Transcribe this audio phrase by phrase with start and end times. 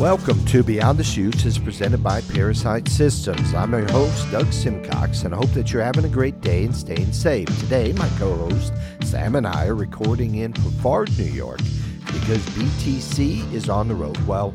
[0.00, 3.52] Welcome to Beyond the Chutes is presented by ParaSight Systems.
[3.52, 6.74] I'm your host, Doug Simcox, and I hope that you're having a great day and
[6.74, 7.46] staying safe.
[7.60, 11.60] Today, my co-host, Sam and I are recording in Brevard, New York,
[12.06, 14.16] because BTC is on the road.
[14.26, 14.54] Well,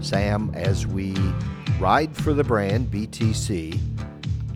[0.00, 1.14] Sam, as we
[1.78, 3.78] ride for the brand BTC,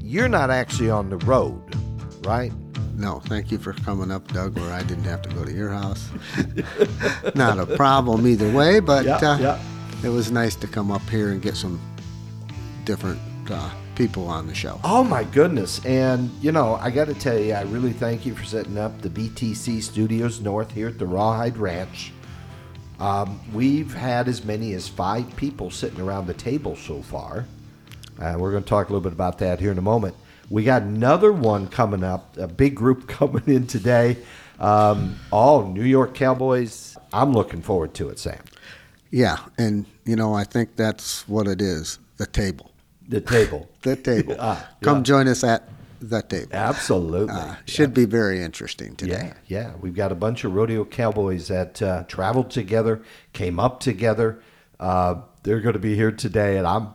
[0.00, 1.60] you're not actually on the road,
[2.24, 2.50] right?
[2.96, 5.70] No, thank you for coming up, Doug, where I didn't have to go to your
[5.70, 6.08] house.
[7.34, 9.62] Not a problem either way, but Yeah, uh, yeah.
[10.02, 11.80] It was nice to come up here and get some
[12.84, 14.80] different uh, people on the show.
[14.82, 15.84] Oh my goodness.
[15.84, 19.02] And, you know, I got to tell you, I really thank you for setting up
[19.02, 22.12] the BTC Studios North here at the Rawhide Ranch.
[22.98, 27.46] Um, we've had as many as five people sitting around the table so far.
[28.18, 30.14] Uh, we're going to talk a little bit about that here in a moment.
[30.50, 34.16] We got another one coming up, a big group coming in today.
[34.58, 36.96] Um, all New York Cowboys.
[37.12, 38.40] I'm looking forward to it, Sam.
[39.10, 42.70] Yeah, and you know, I think that's what it is the table.
[43.08, 43.68] The table.
[43.82, 44.36] The table.
[44.38, 45.02] Ah, Come yeah.
[45.04, 45.66] join us at
[46.00, 46.50] the table.
[46.52, 47.34] Absolutely.
[47.34, 49.32] Uh, should be very interesting today.
[49.48, 49.72] Yeah, yeah.
[49.80, 53.00] We've got a bunch of rodeo cowboys that uh, traveled together,
[53.32, 54.42] came up together.
[54.78, 56.88] Uh, they're going to be here today, and I'm,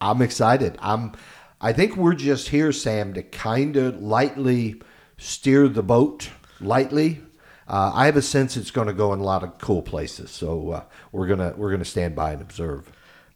[0.00, 0.78] I'm excited.
[0.80, 1.12] I'm,
[1.60, 4.80] I think we're just here, Sam, to kind of lightly
[5.18, 7.20] steer the boat, lightly.
[7.68, 10.30] Uh, I have a sense it's going to go in a lot of cool places,
[10.30, 12.90] so uh, we're gonna we're gonna stand by and observe.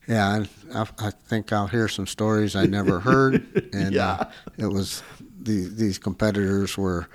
[0.06, 4.10] Yeah, I, I think I'll hear some stories I never heard, and Yeah.
[4.12, 5.02] uh, it was
[5.40, 7.08] these these competitors were,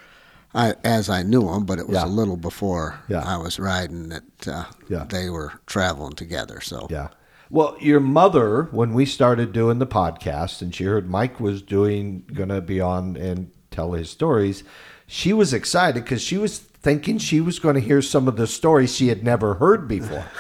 [0.54, 2.06] I as I knew them, but it was Yeah.
[2.06, 3.22] a little before Yeah.
[3.26, 5.06] I was riding that uh, Yeah.
[5.08, 6.60] they were traveling together.
[6.62, 7.10] So Yeah.
[7.50, 12.24] Well, your mother, when we started doing the podcast, and she heard Mike was doing,
[12.34, 14.64] going to be on and tell his stories,
[15.06, 18.46] she was excited because she was thinking she was going to hear some of the
[18.48, 20.26] stories she had never heard before.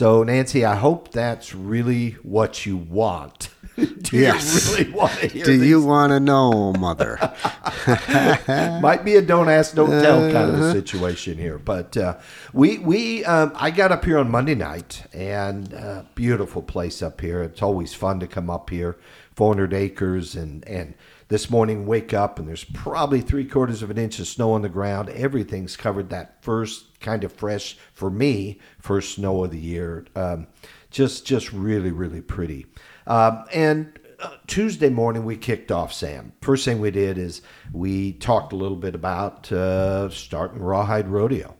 [0.00, 3.50] So, Nancy, I hope that's really what you want.
[3.76, 4.70] Do Yes.
[4.70, 5.68] you really want to hear do these?
[5.68, 7.18] you want to know, mother?
[8.80, 10.64] Might be a don't ask, don't tell kind of Uh-huh.
[10.64, 11.58] a situation here.
[11.58, 12.16] But uh,
[12.54, 17.20] we we um, I got up here on Monday night, and uh, beautiful place up
[17.20, 17.42] here.
[17.42, 18.96] It's always fun to come up here,
[19.36, 20.94] 400 acres, and and
[21.32, 24.60] this morning wake up and there's probably three quarters of an inch of snow on
[24.60, 25.08] the ground.
[25.08, 26.10] Everything's covered.
[26.10, 30.04] That first kind of fresh for me, first snow of the year.
[30.14, 30.46] Um,
[30.90, 32.66] just just really really pretty.
[33.06, 36.34] Um, and uh, Tuesday morning we kicked off Sam.
[36.42, 37.40] First thing we did is
[37.72, 41.56] we talked a little bit about uh, starting Rawhide Rodeo,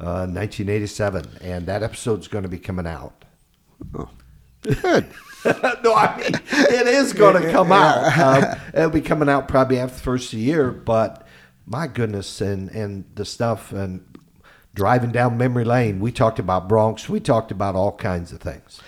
[0.00, 3.26] uh, 1987, and that episode's going to be coming out.
[4.62, 5.06] Good.
[5.84, 8.12] no, I mean it is going to come out.
[8.22, 11.26] Um, it'll be coming out probably after the first of the year, but
[11.66, 14.04] my goodness, and and the stuff and
[14.74, 16.00] driving down memory lane.
[16.00, 17.08] We talked about broncs.
[17.08, 18.80] We talked about all kinds of things.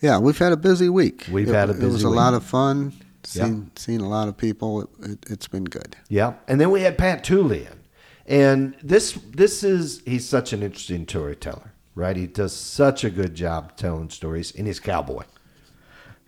[0.00, 1.26] Yeah, we've had a busy week.
[1.30, 1.86] We've It- had a busy.
[1.86, 2.16] It was a week.
[2.16, 2.92] lot of fun.
[3.34, 3.44] Yeah.
[3.44, 4.82] Seen seen a lot of people.
[4.82, 5.96] It, it, it's been good.
[6.08, 7.80] Yeah, and then we had Pat Tooley in,
[8.26, 12.16] and this this is he's such an interesting storyteller, right?
[12.16, 15.24] He does such a good job telling stories, and he's cowboy.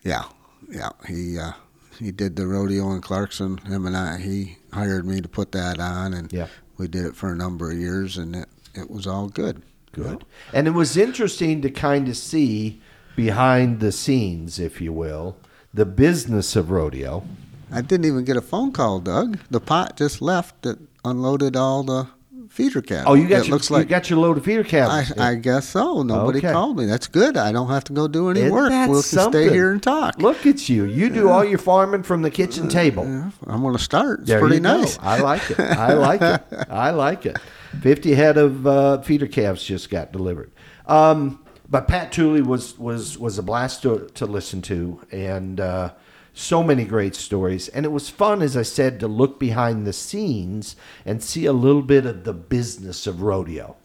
[0.02, 0.24] Yeah,
[0.70, 0.90] yeah.
[1.06, 1.52] He uh,
[1.98, 3.58] he did the rodeo in Clarkson.
[3.58, 4.18] Him and I.
[4.18, 6.48] He hired me to put that on, and Yeah.
[6.78, 9.62] we did it for a number of years, and it it was all good.
[9.92, 10.24] Good,
[10.54, 12.80] and it was interesting to kind of see
[13.14, 15.36] behind the scenes, if you will,
[15.74, 17.24] the business of rodeo.
[17.70, 19.38] I didn't even get a phone call, Doug.
[19.50, 22.08] The pot just left that unloaded all the
[22.52, 23.12] feeder cattle.
[23.12, 25.12] Oh, you got it your looks you got your load of feeder calves.
[25.18, 25.30] I.
[25.30, 26.02] I guess so.
[26.02, 26.52] Nobody Okay.
[26.52, 26.84] called me.
[26.86, 27.36] That's good.
[27.36, 28.70] I don't have to go do any Isn't work.
[28.70, 29.46] We'll just something?
[29.46, 30.18] stay here and talk.
[30.18, 30.84] Look at you!
[30.84, 33.04] You do all your farming from the kitchen table.
[33.04, 34.20] Yeah, I'm going to start.
[34.20, 34.80] It's There pretty you go.
[34.80, 34.98] nice.
[35.00, 35.58] I like it.
[35.58, 36.42] I like it.
[36.70, 37.38] I like it.
[37.80, 40.52] Fifty head of uh, feeder calves just got delivered.
[40.86, 41.38] Um,
[41.70, 45.92] but Pat Tooley was was was a blast to, to listen to, and uh,
[46.34, 47.68] so many great stories.
[47.68, 51.52] And it was fun, as I said, to look behind the scenes and see a
[51.52, 53.76] little bit of the business of rodeo.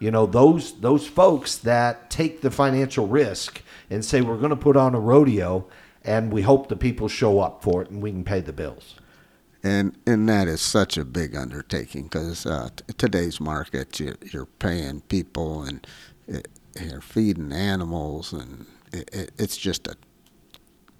[0.00, 4.56] You know those those folks that take the financial risk and say we're going to
[4.56, 5.66] put on a rodeo,
[6.02, 8.96] and we hope the people show up for it and we can pay the bills.
[9.62, 14.46] and and that is such a big undertaking because uh, t- today's market you're, you're
[14.46, 15.86] paying people and
[16.28, 16.48] it,
[16.80, 19.96] you're feeding animals and it, it, it's just a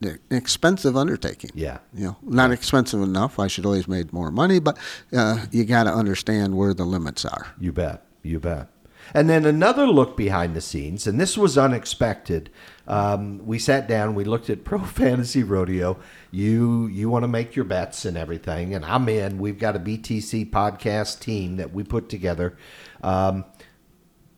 [0.03, 1.51] an expensive undertaking.
[1.55, 1.79] Yeah.
[1.95, 3.39] you know, not expensive enough.
[3.39, 4.79] I should always made more money, but
[5.13, 7.55] uh, you got to understand where the limits are.
[7.59, 8.05] You bet.
[8.23, 8.69] You bet.
[9.13, 12.49] And then another look behind the scenes, and this was unexpected.
[12.87, 15.99] Um, we sat down, we looked at Pro Fantasy Rodeo.
[16.31, 19.39] You you want to make your bets and everything, and I'm in.
[19.39, 22.57] We've got a BTC podcast team that we put together.
[23.03, 23.45] Um,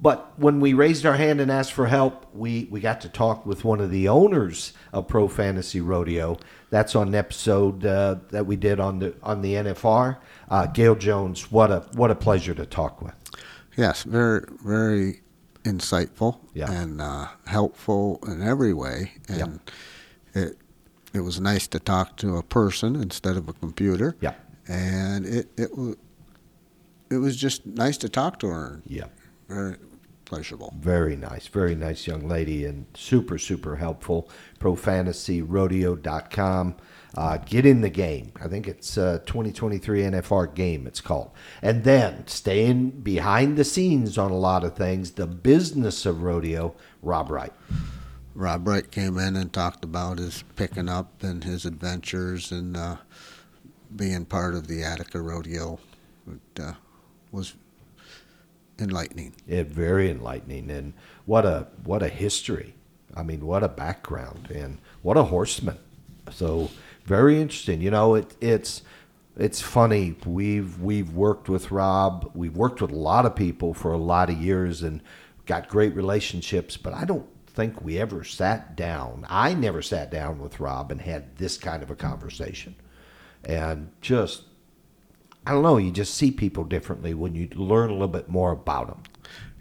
[0.01, 3.47] but when we raised our hand and asked for help, we, we got to talk
[3.47, 6.37] with one of the owners of Pro Fantasy Rodeo.
[6.71, 10.19] That's on an episode uh, that we did on the on the NFR.
[10.51, 13.15] Uh, Gail Jones, what a what a pleasure to talk with.
[13.77, 15.21] Yes, very, very
[15.65, 16.71] insightful Yeah.
[16.71, 19.13] and uh, helpful in every way.
[19.29, 19.61] And
[20.35, 20.59] it
[21.15, 24.17] it was nice to talk to a person instead of a computer.
[24.21, 24.35] Yeah.
[24.69, 25.97] And it it was
[27.11, 28.83] it was just nice to talk to her.
[28.87, 29.07] Yeah.
[29.49, 29.77] Very
[30.25, 30.75] pleasurable.
[30.79, 34.29] Very nice, very nice young lady, and super, super helpful.
[34.61, 36.77] ProFantasyRodeo.com.
[37.17, 38.33] Uh, get in the game.
[38.43, 41.31] I think it's uh, 2023 NFR game, it's called.
[41.63, 46.75] And then staying behind the scenes on a lot of things, the business of rodeo,
[47.01, 47.55] Rob Wright.
[48.35, 52.97] Rob Wright came in and talked about his picking up and his adventures and uh,
[53.95, 55.79] being part of the Attica Rodeo.
[56.31, 56.75] It uh,
[57.33, 57.55] was
[58.79, 59.35] enlightening.
[59.47, 60.93] It very enlightening, and
[61.25, 62.75] what a what a history.
[63.15, 65.79] I mean, what a background, and what a horseman.
[66.31, 66.71] So
[67.05, 67.81] very interesting.
[67.81, 68.83] You know, it it's
[69.37, 70.17] it's funny.
[70.25, 72.31] We've we've worked with Rob.
[72.35, 75.01] We've worked with a lot of people for a lot of years, and
[75.47, 76.77] got great relationships.
[76.77, 79.25] But I don't think we ever sat down.
[79.31, 82.75] I never sat down with Rob and had this kind of a conversation,
[83.45, 84.43] and just
[85.47, 85.77] I don't know.
[85.79, 89.03] You just see people differently when you learn a little bit more about them.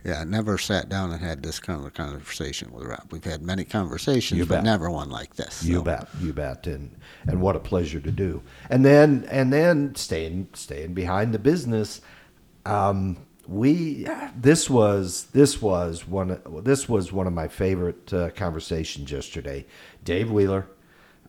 [0.04, 3.08] Yeah, I never sat down and had this kind of a conversation with Rob.
[3.12, 4.64] We've had many conversations, You but bet.
[4.64, 5.64] never one like this.
[5.64, 5.82] You so.
[5.84, 6.96] bet, you bet, and
[7.28, 8.44] and what a pleasure to do.
[8.70, 12.02] And then and then staying staying behind the business.
[12.68, 13.18] Um,
[13.48, 19.66] we this was this was one this was one of my favorite uh, conversations yesterday.
[20.04, 20.68] Dave Wheeler,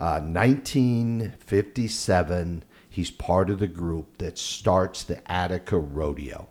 [0.01, 2.63] uh, 1957.
[2.97, 6.49] He's part of the group that starts the Attica Rodeo,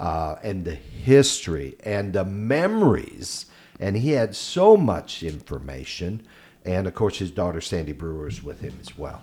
[0.00, 3.46] uh, and the history and the memories.
[3.78, 6.26] And he had so much information,
[6.64, 9.22] and of course his daughter Sandy Brewer is with him as well.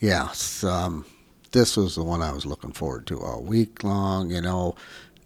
[0.00, 1.04] Yes, um,
[1.52, 4.30] this was the one I was looking forward to all week long.
[4.30, 4.76] You know,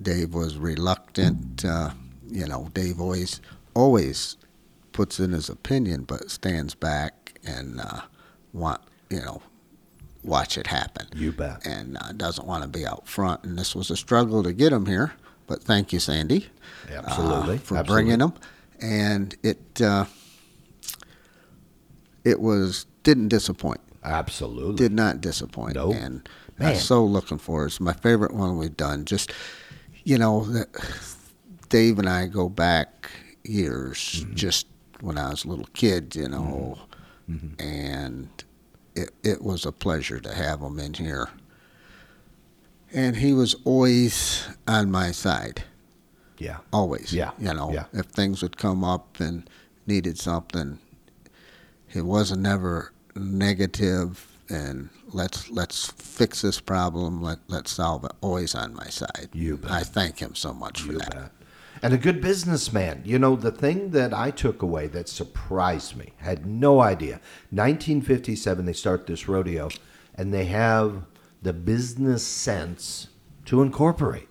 [0.02, 1.64] Dave was reluctant.
[1.64, 1.90] Uh,
[2.28, 3.40] you know, Dave always
[3.74, 4.36] always
[4.90, 8.00] puts in his opinion, but stands back and uh,
[8.52, 8.80] want
[9.10, 9.42] you know
[10.22, 11.06] watch it happen.
[11.14, 11.66] You bet.
[11.66, 13.44] and uh, doesn't want to be out front.
[13.44, 15.12] And this was a struggle to get him here,
[15.46, 16.48] but thank you, Sandy,
[16.90, 17.84] uh, Absolutely, for absolutely.
[17.86, 18.32] bringing him.
[18.80, 20.06] And it uh,
[22.24, 23.80] it was didn't disappoint.
[24.04, 24.76] Absolutely.
[24.76, 25.74] Did not disappoint.
[25.74, 25.94] Nope.
[25.96, 26.28] And
[26.58, 26.70] Man.
[26.70, 27.66] I'm so looking for it.
[27.66, 29.04] It's my favorite one we've done.
[29.04, 29.32] Just
[30.04, 30.64] you know,
[31.68, 33.10] Dave and I go back
[33.44, 33.98] years.
[34.24, 34.34] Mm-hmm.
[34.34, 34.66] Just
[35.00, 36.78] when I was a little kid, you know,
[37.30, 37.60] Mm-hmm.
[37.64, 38.28] and
[38.94, 41.28] it it was a pleasure to have him in here.
[42.94, 45.64] And he was always on my side
[46.42, 46.58] yeah.
[46.72, 47.12] always.
[47.12, 47.84] Yeah, You know, yeah.
[47.92, 49.48] if things would come up and
[49.86, 50.78] needed something,
[51.86, 57.22] he wasn't never negative and let's let's fix this problem.
[57.22, 58.12] Let let's solve it.
[58.20, 59.28] Always on my side.
[59.32, 59.70] You bet.
[59.70, 61.10] I thank him so much for You that.
[61.14, 61.30] bet.
[61.82, 63.02] And a good businessman.
[63.04, 67.14] You know, the thing that I took away that surprised me, had no idea.
[67.50, 69.68] 1957, they start this rodeo,
[70.14, 71.04] and they have
[71.42, 73.08] the business sense
[73.46, 74.28] to incorporate.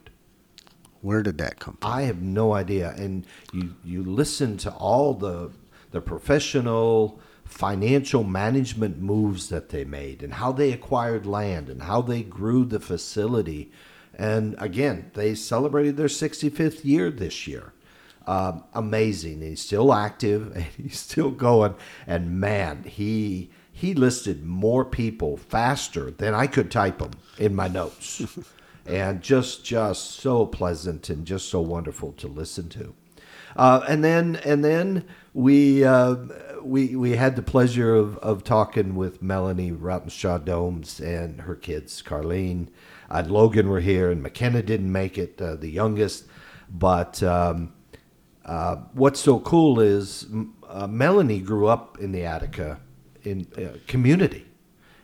[1.01, 1.91] Where did that come from?
[1.91, 2.93] I have no idea.
[2.95, 5.51] And you, you listen to all the
[5.91, 12.01] the professional financial management moves that they made and how they acquired land and how
[12.01, 13.71] they grew the facility.
[14.17, 17.73] And again, they celebrated their 65th year this year.
[18.27, 19.41] Um, amazing.
[19.41, 21.75] He's still active and he's still going.
[22.07, 27.67] And man, he he listed more people faster than I could type them in my
[27.67, 28.21] notes.
[28.85, 32.93] and just just so pleasant and just so wonderful to listen to.
[33.55, 36.15] Uh, and then and then we uh,
[36.63, 42.01] we we had the pleasure of, of talking with Melanie Routenshaw Domes and her kids,
[42.01, 42.67] Carlene
[43.09, 46.25] and Logan were here, and McKenna didn't make it, uh, the youngest.
[46.69, 47.73] But um,
[48.45, 50.27] uh, what's so cool is
[50.67, 52.79] uh, Melanie grew up in the Attica
[53.23, 54.45] in uh, community,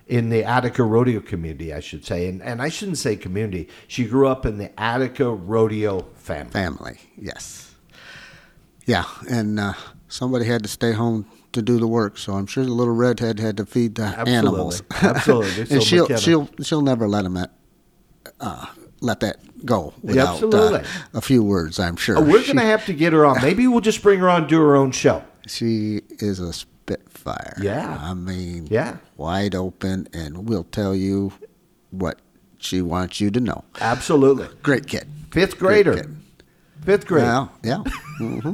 [0.08, 3.68] in the Attica rodeo community, I should say, and and I shouldn't say community.
[3.88, 6.52] She grew up in the Attica rodeo family.
[6.52, 7.00] Family.
[7.18, 7.67] Yes.
[8.88, 9.74] Yeah, and uh,
[10.08, 13.40] somebody had to stay home to do the work, so I'm sure the little redhead
[13.40, 14.34] had to feed the Absolutely.
[14.34, 14.84] animals.
[14.92, 15.66] Absolutely.
[15.68, 17.38] So and she'll McKenna- she'll she'll never let him
[18.40, 18.66] uh,
[19.02, 21.80] let that go without Uh, a few words.
[21.80, 22.18] I'm sure.
[22.18, 23.42] Oh, we're gonna have to get her on.
[23.42, 25.24] Maybe we'll just bring her on, do her own show.
[25.48, 27.58] She is a spitfire.
[27.62, 27.98] Yeah.
[28.02, 28.98] I mean, Yeah.
[29.18, 31.34] wide open, and we'll tell you
[31.92, 32.20] what
[32.58, 33.64] she wants you to know.
[33.82, 34.48] Absolutely.
[34.64, 35.08] Great kid.
[35.32, 35.96] Fifth grader.
[35.96, 36.16] kid.
[36.88, 37.26] Fifth grade.
[37.26, 37.84] Yeah, yeah.
[38.18, 38.54] hmm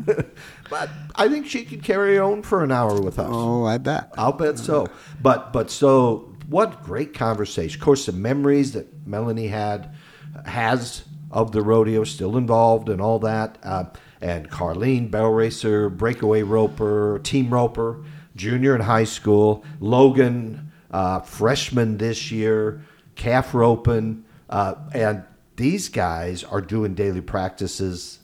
[0.67, 3.29] But I think she could carry on for an hour with us.
[3.29, 4.11] Oh, I bet.
[4.17, 4.87] I'll bet so.
[5.21, 7.79] But but so what great conversation.
[7.79, 9.93] Of course, the memories that Melanie had
[10.47, 13.59] has of the rodeo still involved and all that.
[13.61, 13.83] Uh,
[14.19, 18.03] and Carlene, barrel racer, breakaway roper, team roper,
[18.35, 19.63] junior in high school.
[19.79, 22.81] Logan, uh, freshman this year,
[23.13, 25.23] calf roping, uh, and
[25.55, 28.21] these guys are doing daily practices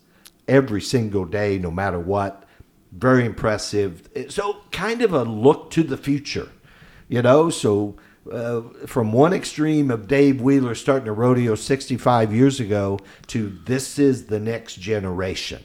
[0.50, 2.44] every single day, no matter what.
[2.92, 4.10] Very impressive.
[4.30, 6.50] So, kind of a look to the future,
[7.08, 7.50] you know.
[7.50, 7.96] So,
[8.32, 14.00] uh, from one extreme of Dave Wheeler starting a rodeo 65 years ago to this
[14.00, 15.64] is the next generation.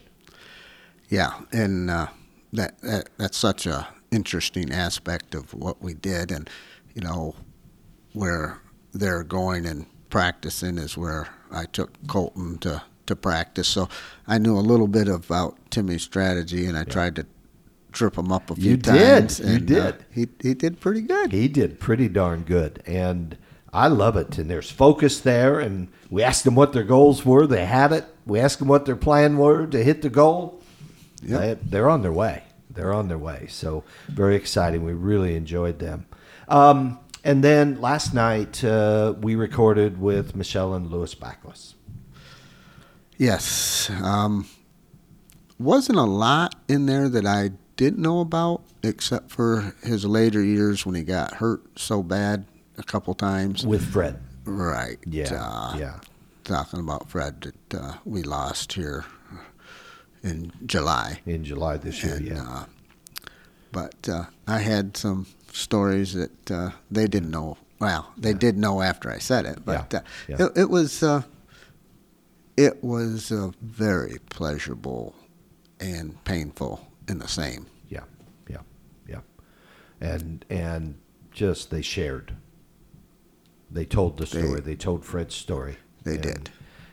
[1.09, 2.09] Yeah, and uh,
[2.53, 6.49] that, that that's such a interesting aspect of what we did, and
[6.95, 7.35] you know
[8.13, 8.61] where
[8.93, 13.69] they're going and practicing is where I took Colton to to practice.
[13.69, 13.89] So
[14.27, 17.27] I knew a little bit about Timmy's strategy, and I tried to
[17.93, 18.85] trip him up a few You did.
[19.31, 19.41] times.
[19.41, 20.05] You and, uh, did.
[20.11, 21.33] he he did pretty good.
[21.33, 23.37] He did pretty darn good, and
[23.73, 24.39] I love it.
[24.39, 27.47] And there's focus there, and we asked them what their goals were.
[27.47, 28.05] They had it.
[28.27, 30.61] We asked them what their plan were to hit the goal.
[31.23, 31.41] Yep.
[31.41, 32.43] They, they're on their way.
[32.71, 33.47] They're on their way.
[33.49, 34.83] So very exciting.
[34.85, 36.07] We really enjoyed them.
[36.49, 41.74] Um, and then last night uh, we recorded with Michelle and Lewis Backless.
[43.19, 43.91] Yes.
[44.03, 44.47] Um,
[45.59, 50.85] wasn't a lot in there that I didn't know about, except for his later years
[50.87, 52.45] when he got hurt so bad
[52.79, 53.67] a couple times.
[53.67, 54.21] with Fred.
[54.45, 54.99] Right.
[55.07, 56.01] Yeah, Uh, yeah.
[56.45, 59.05] Talking about Fred that uh, we lost here
[60.23, 61.21] in July.
[61.25, 62.43] In July this year, And, yeah.
[62.49, 62.65] uh,
[63.73, 67.57] but uh, I had some stories that uh, they didn't know.
[67.79, 70.47] Well, they did know after I said it, but Yeah, uh, yeah.
[70.47, 71.23] It, it was uh,
[72.57, 75.15] it was uh, very pleasurable
[75.81, 77.67] and painful in the same.
[77.89, 78.05] Yeah,
[78.49, 78.59] yeah,
[79.09, 79.21] yeah,
[80.01, 80.99] and and
[81.33, 82.35] just they shared.
[83.71, 84.61] They told the story.
[84.61, 85.79] They, told Fred's story.
[86.05, 86.51] They and, did.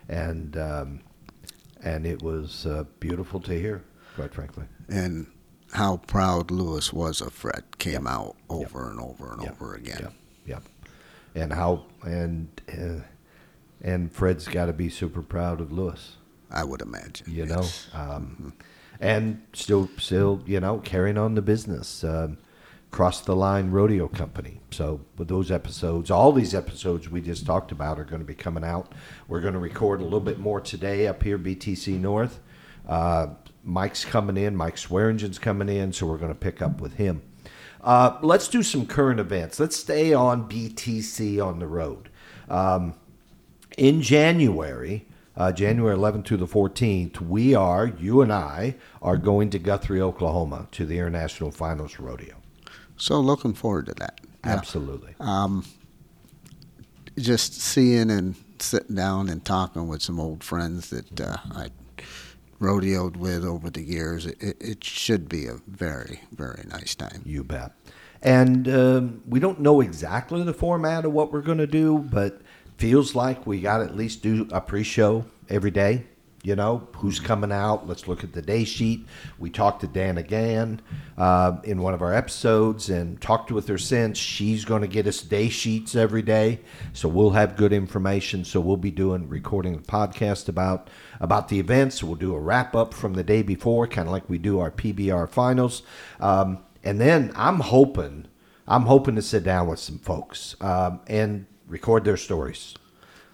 [0.10, 1.02] and um,
[1.84, 3.84] and it was uh, beautiful to hear.
[4.16, 5.28] Quite frankly, And
[5.74, 10.12] how proud Lewis was of Fred came out over and over and Yeah, over again.
[10.46, 10.60] Yeah,
[11.36, 13.04] yeah, and how and uh,
[13.82, 16.18] and Fred's got to be super proud of Lewis.
[16.50, 17.32] I would imagine.
[17.32, 17.90] you yes.
[17.94, 18.54] know, um,
[19.00, 22.04] and still, still, you know, carrying on the business.
[22.04, 22.38] Um,
[22.92, 24.60] Cross the Line Rodeo Company.
[24.72, 28.36] So, with those episodes, all these episodes we just talked about are going to be
[28.36, 28.94] coming out.
[29.30, 32.42] We're going to record a little bit more today up here, BTC North.
[32.86, 33.28] Uh,
[33.64, 37.22] Mike's coming in, Mike Swearingen's coming in, so we're going to pick up with him.
[37.82, 39.60] Uh, let's do some current events.
[39.60, 42.10] Let's stay on BTC on the road.
[42.50, 42.96] Um,
[43.78, 49.50] in January, uh, January 11th to the 14th, we are, you and I, are going
[49.52, 52.36] to Guthrie, Oklahoma to the International Finals Rodeo.
[52.98, 54.20] So looking forward to that.
[54.46, 54.52] Yeah.
[54.52, 55.16] Absolutely.
[55.20, 55.66] Um,
[57.18, 61.70] just seeing and sitting down and talking with some old friends that uh, I
[62.60, 67.24] rodeoed with over the years, it, it should be a very, very nice time.
[67.26, 67.72] You bet.
[68.22, 72.42] And um, we don't know exactly the format of what we're going to do, but
[72.82, 76.04] feels like we got to at least do a pre-show every day.
[76.44, 77.88] You know who's coming out.
[77.88, 79.06] Let's look at the day sheet.
[79.38, 80.82] We talked to Dan again
[81.16, 84.18] uh, in one of our episodes and talked with her since.
[84.18, 86.62] She's going to get us day sheets every day,
[86.92, 88.44] so we'll have good information.
[88.44, 92.02] So we'll be doing recording a podcast about about the events.
[92.02, 94.72] We'll do a wrap up from the day before, kind of like we do our
[94.72, 95.84] PBR finals.
[96.20, 98.26] Um, and then I'm hoping,
[98.68, 102.76] I'm hoping to sit down with some folks um, and record their stories.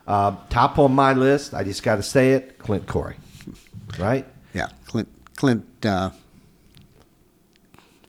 [0.08, 3.18] Um, top on my list, I just got to say it, Clint Corey,
[4.00, 4.26] right?
[4.54, 6.12] Yeah, Clint, Clint, uh,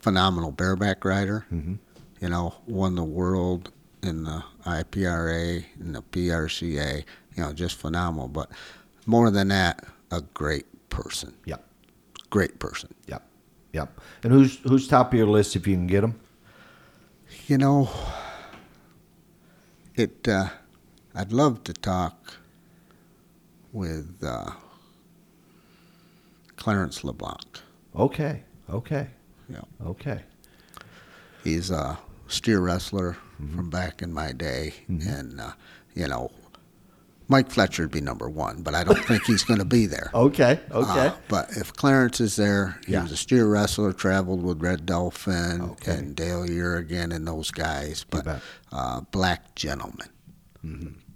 [0.00, 1.44] phenomenal bareback rider.
[1.52, 1.74] Mm-hmm.
[2.20, 7.04] You know, won the world in the IPRA and the PRCA.
[7.36, 8.28] You know, just phenomenal.
[8.28, 8.50] But
[9.06, 11.34] more than that, a great person.
[11.46, 11.64] Yep,
[12.30, 12.92] Great person.
[13.06, 13.22] yep,
[13.72, 13.98] yep.
[14.22, 16.18] And who's who's top of your list if you can get them?
[17.46, 17.88] You know,
[19.98, 20.26] it.
[20.28, 20.48] Uh,
[21.14, 22.34] I'd love to talk
[23.72, 24.50] with uh,
[26.56, 27.60] Clarence LeBlanc.
[27.96, 29.08] Okay, okay,
[29.48, 29.62] Yeah.
[29.84, 30.22] okay.
[31.44, 33.56] He's a steer wrestler Mm-hmm.
[33.56, 35.52] from back in my day, and uh,
[35.94, 36.32] you know,
[37.30, 40.10] Mike Fletcher would be number one, but I don't think he's going to be there.
[40.14, 41.08] Okay, okay.
[41.08, 43.02] Uh, but if Clarence is there, he Yeah.
[43.02, 45.92] was a steer wrestler, traveled with Red Dolphin Okay.
[45.96, 48.04] and Dale Urigan and those guys.
[48.08, 48.40] But
[48.72, 50.08] uh, black gentleman,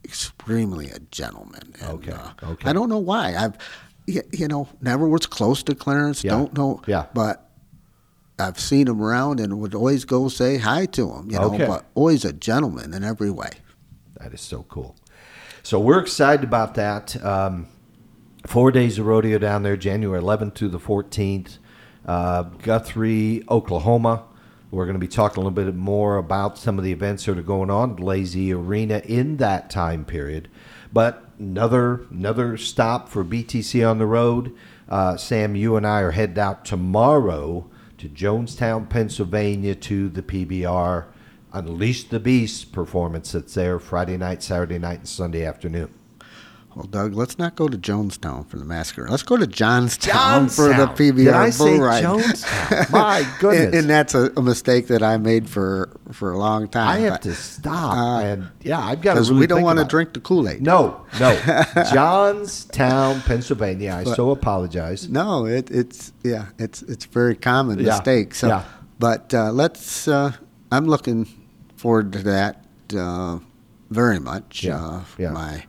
[0.05, 1.73] extremely a gentleman.
[1.81, 2.11] And, Mm-hmm.
[2.11, 2.69] Okay, uh, okay.
[2.69, 3.35] I don't know why.
[3.37, 3.57] I've
[4.07, 6.25] you, you know, never was close to Clarence.
[6.25, 6.33] Yeah.
[6.33, 6.83] Don't know.
[6.87, 7.07] Yeah.
[7.15, 7.49] But
[8.39, 11.31] I've seen him around and would always go say hi to him.
[11.31, 11.67] You know, Okay.
[11.67, 13.51] but always a gentleman in every way.
[14.21, 14.97] That is so cool.
[15.65, 17.23] So we're excited about that.
[17.25, 17.69] Um,
[18.47, 21.59] four days of rodeo down there, January 11th to the 14th.
[22.05, 24.25] Uh, Guthrie, Oklahoma.
[24.73, 27.39] We're going to be talking a little bit more about some of the events that
[27.39, 30.49] are going on at Lazy Arena in that time period.
[30.93, 34.57] But another another stop for BTC on the road.
[34.89, 41.05] Uh, Sam, you and I are headed out tomorrow to Jonestown, Pennsylvania, to the PBR
[41.53, 45.93] Unleash the Beast performance that's there Friday night, Saturday night, and Sunday afternoon.
[46.75, 49.07] Well, Doug, let's not go to Jonestown for the massacre.
[49.07, 50.97] Let's go to Johnstown, for the Johnstown.
[50.97, 52.05] PBR Did I bull say ride.
[52.05, 52.91] Jonestown?
[52.91, 53.67] My goodness.
[53.67, 56.89] and, and that's a, a mistake that I made for for a long time.
[56.89, 57.95] I have but- to stop.
[57.95, 60.49] Uh, and yeah, I've got to because really we don't want to drink the Kool
[60.49, 60.63] Aid.
[60.63, 61.35] No, no.
[61.93, 63.93] Johnstown, Pennsylvania.
[63.93, 65.11] I so apologize.
[65.11, 68.35] No, it, it's yeah, it's it's a very common Yeah, mistake.
[68.35, 68.65] So, yeah.
[68.99, 70.09] but uh, let's.
[70.09, 70.33] Uh,
[70.71, 71.29] I'm looking
[71.83, 72.65] forward to that
[72.97, 73.39] uh,
[73.91, 74.63] very much.
[74.65, 75.31] Yeah, Uh, yeah.
[75.33, 75.65] My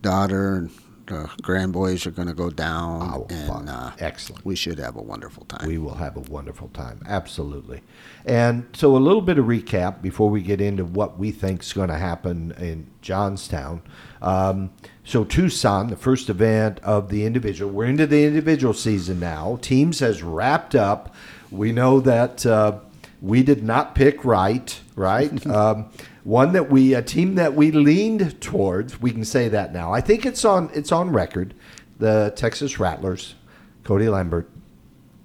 [0.00, 0.70] daughter and
[1.10, 4.44] uh, grandboys are going to go down, Oh, and uh, Excellent.
[4.44, 5.66] we should have a wonderful time.
[5.68, 7.00] We will have a wonderful time.
[7.06, 7.82] Absolutely.
[8.24, 11.72] And so, a little bit of recap before we get into what we think is
[11.72, 13.82] going to happen in Johnstown.
[14.22, 14.70] Um,
[15.04, 19.58] so, Tucson, the first event of the individual, we're into the individual season now.
[19.60, 21.12] Teams has wrapped up.
[21.50, 22.78] We know that uh,
[23.22, 25.46] we did not pick right, right?
[25.46, 25.90] um,
[26.24, 29.92] one that we, a team that we leaned towards, we can say that now.
[29.92, 31.54] I think it's on, it's on record.
[31.98, 33.36] The Texas Rattlers,
[33.84, 34.50] Cody Lambert,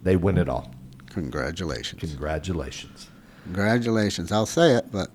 [0.04, 0.72] they win it all.
[1.10, 2.00] Congratulations.
[2.00, 3.10] Congratulations.
[3.46, 4.32] Congratulations.
[4.32, 5.10] I'll say it, but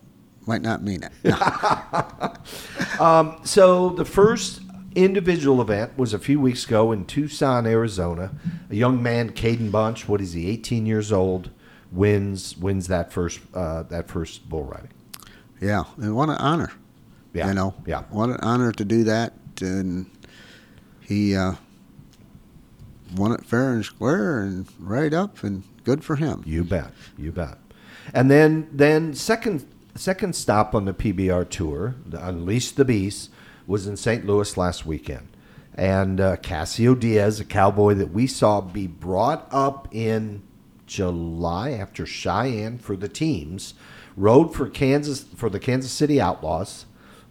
[0.47, 1.13] might not mean it.
[1.25, 1.37] No.
[3.45, 4.61] So the first
[4.95, 8.33] individual event was a few weeks ago in Tucson, Arizona.
[8.71, 11.51] A young man, Caden Bunch, what is he, 18 years old,
[11.93, 14.91] wins wins that first uh, that first bull riding.
[15.61, 16.73] yeah, and what an honor.
[17.35, 18.03] Yeah, You know, yeah.
[18.11, 19.33] what an honor to do that.
[19.61, 20.11] And
[21.01, 21.55] he uh,
[23.17, 26.43] won it fair and square and right up, and good for him.
[26.47, 26.93] You bet.
[27.17, 27.59] You bet.
[28.13, 33.31] And then then second second stop on the PBR tour, the Unleash the Beast,
[33.67, 34.27] was in St.
[34.27, 35.29] Louis last weekend.
[35.75, 40.43] And uh, Cassio Dias, a cowboy that we saw be brought up in
[40.93, 43.75] July after Cheyenne for the teams,
[44.17, 46.85] rode for Kansas for the Kansas City Outlaws.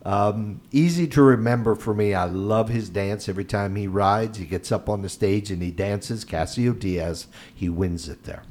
[0.04, 2.16] Um, easy to remember for me.
[2.16, 4.40] I love his dance every time he rides.
[4.40, 6.26] He gets up on the stage and he dances.
[6.26, 8.42] Cassio Dias, he wins it there.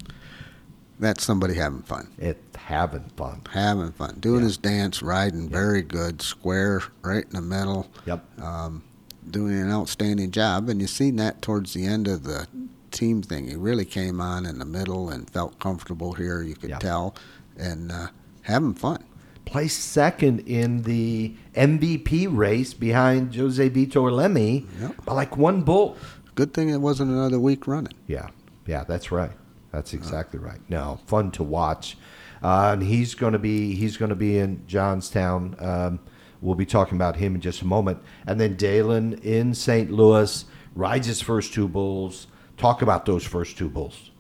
[1.01, 2.09] That's somebody having fun.
[2.19, 3.43] It's having fun.
[3.51, 4.19] Having fun.
[4.21, 4.47] Doing Yeah.
[4.47, 7.89] his dance, riding very good, square, right in the middle.
[8.07, 8.41] Yep.
[8.41, 8.83] Um,
[9.29, 10.69] doing an outstanding job.
[10.69, 12.47] And you seen that towards the end of the
[12.91, 13.49] team thing.
[13.49, 16.79] He really came on in the middle and felt comfortable here, you could Yeah.
[16.79, 17.15] tell.
[17.57, 18.09] And uh,
[18.43, 19.05] having fun.
[19.45, 25.05] Placed second in the MVP race behind Jose Vitor Leme Yep.
[25.05, 25.97] by like one bull.
[26.35, 27.93] Good thing it wasn't another week running.
[28.07, 28.29] Yeah,
[28.67, 29.33] yeah, that's right.
[29.73, 30.61] That's exactly right.
[30.69, 31.97] No, fun to watch,
[32.43, 35.57] uh, and he's going to be he's going to be in Johnstown.
[35.59, 36.01] Um,
[36.41, 39.91] we'll be talking about him in just a moment, and then Dalen in St.
[39.91, 42.27] Louis rides his first two bulls.
[42.61, 44.11] Talk about those first two bulls.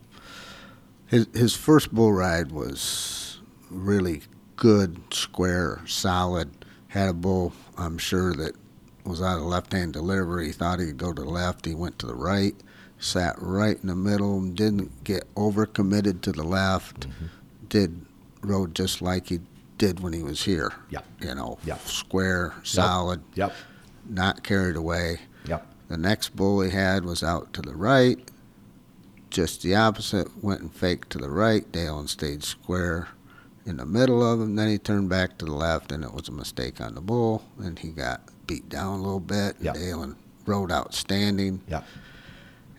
[1.06, 3.38] His his first bull ride was
[3.70, 4.22] really
[4.56, 6.50] good, square, solid.
[6.88, 8.54] Had a bull, I'm sure that
[9.04, 10.46] was out of left-hand delivery.
[10.46, 11.66] He thought he'd go to the left.
[11.66, 12.54] He went to the right,
[12.98, 17.08] sat right in the middle, didn't get overcommitted to the left.
[17.08, 17.26] Mm-hmm.
[17.68, 18.06] Did
[18.42, 19.40] rode just like he
[19.78, 20.72] did when he was here.
[20.90, 21.04] Yep.
[21.20, 21.80] You know, Yep.
[21.86, 23.52] square, solid, Yep,
[24.08, 25.20] not carried away.
[25.46, 28.18] yep, The next bull he had was out to the right,
[29.30, 31.70] just the opposite, went and faked to the right.
[31.70, 33.08] Dalen stayed square
[33.66, 34.56] in the middle of him.
[34.56, 37.44] Then he turned back to the left, and it was a mistake on the bull,
[37.58, 39.56] and he got beat down a little bit.
[39.56, 39.74] and Yep.
[39.74, 40.16] Dalen
[40.46, 41.60] rode outstanding.
[41.68, 41.84] yep.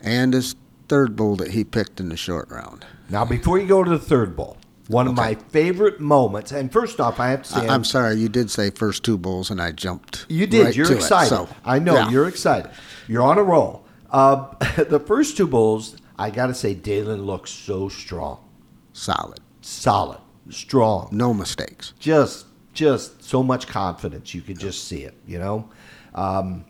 [0.01, 0.55] And his
[0.89, 2.85] third bull that he picked in the short round.
[3.09, 6.99] Now, before you go to the third bull, one of my favorite moments, and first
[6.99, 9.61] off, I have to say, I, I'm sorry, you did say first two bulls, and
[9.61, 10.25] I jumped.
[10.27, 10.65] You did.
[10.65, 11.29] right you're to it, excited.
[11.29, 12.09] so, I know yeah.
[12.09, 12.71] you're excited.
[13.07, 13.85] You're on a roll.
[14.09, 14.47] Uh,
[14.83, 18.39] the first two bulls, I got to say, Dalen looks so strong,
[18.93, 19.39] solid.
[19.61, 21.09] solid, strong.
[21.11, 21.93] No mistakes.
[21.99, 24.33] Just, just so much confidence.
[24.33, 25.15] You could just see it.
[25.25, 25.69] You know,
[26.13, 26.65] um,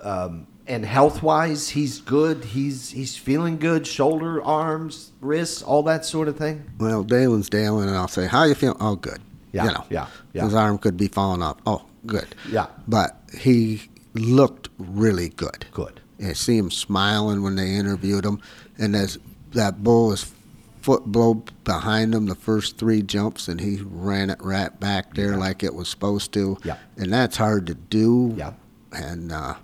[0.00, 2.44] um, and health wise, he's good.
[2.44, 3.86] He's he's feeling good.
[3.86, 6.70] Shoulder, arms, wrists, all that sort of thing.
[6.78, 9.20] Well, Dalen's Dalen, and I'll say, "How you feel?" Oh, good.
[9.52, 10.44] Yeah, you know, yeah, yeah.
[10.44, 11.56] His arm could be falling off.
[11.66, 12.28] Oh, good.
[12.50, 12.66] Yeah.
[12.86, 13.82] But he
[14.14, 16.00] looked really good, Good.
[16.20, 18.40] and see him smiling when they interviewed him.
[18.80, 19.18] And as
[19.52, 20.32] that bull was
[20.80, 25.36] foot blow behind him the first three jumps, and he ran it right back there
[25.36, 26.56] like it was supposed to.
[26.64, 26.76] Yeah.
[26.96, 28.34] And that's hard to do.
[28.36, 28.54] Yeah.
[28.92, 29.54] And uh,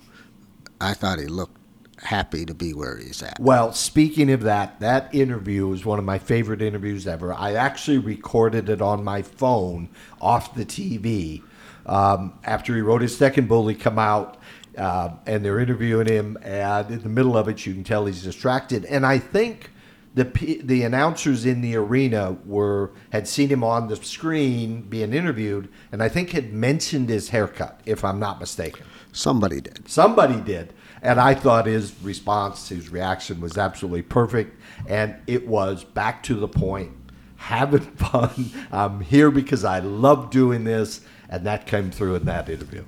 [0.81, 1.57] I thought he looked
[2.03, 3.41] happy to be where he's at.
[3.41, 7.33] Well, speaking of that, that interview was one of my favorite interviews ever.
[7.33, 9.89] I actually recorded it on my phone
[10.21, 11.43] off the TV.
[11.87, 14.37] Um, after he rode his second bull, he come out
[14.77, 18.23] uh, and they're interviewing him, and in the middle of it, you can tell he's
[18.23, 18.85] distracted.
[18.85, 19.71] And I think
[20.15, 20.25] the
[20.63, 26.03] the announcers in the arena were had seen him on the screen being interviewed, and
[26.03, 28.85] I think had mentioned his haircut, if I'm not mistaken.
[29.13, 29.89] Somebody did.
[29.89, 30.75] Somebody did.
[31.01, 34.61] And I thought his response, his reaction was absolutely perfect.
[34.89, 36.93] And it was back to the point,
[37.37, 38.51] having fun.
[38.71, 41.01] I'm here because I love doing this.
[41.31, 42.85] And that came through in that interview.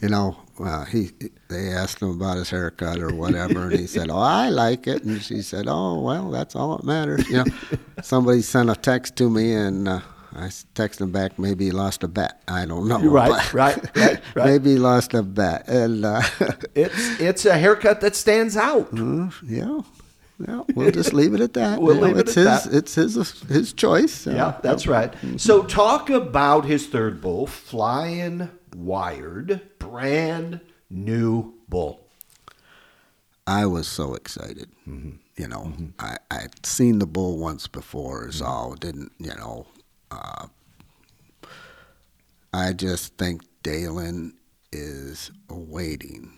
[0.00, 1.10] you know, uh, he
[1.48, 5.04] they asked him about his haircut or whatever, and he said, "Oh, I like it,"
[5.04, 7.44] and she said, "Oh, well, that's all that matters." You know,
[8.02, 10.00] somebody sent a text to me, and uh,
[10.34, 11.38] I texted him back.
[11.38, 12.42] Maybe he lost a bet.
[12.48, 13.00] I don't know.
[13.00, 14.46] Right, right, right, right.
[14.46, 16.22] Maybe he lost a bet, and uh,
[16.74, 18.88] It's it's a haircut that stands out.
[19.46, 19.80] yeah.
[20.48, 21.80] Yeah, we'll just leave it at that.
[21.80, 22.76] We'll You know, leave it it's at his, that.
[22.76, 24.12] It's his his choice.
[24.12, 25.14] so, Yeah, that's right.
[25.36, 32.06] So talk about his third bull, Flying Wired, brand new bull.
[33.46, 34.70] I was so excited.
[34.86, 38.74] You know, I I'd seen the bull once before, is all.
[38.74, 39.66] Didn't you know?
[40.10, 40.46] Uh,
[42.52, 44.34] I just think Dalen
[44.72, 46.36] is waiting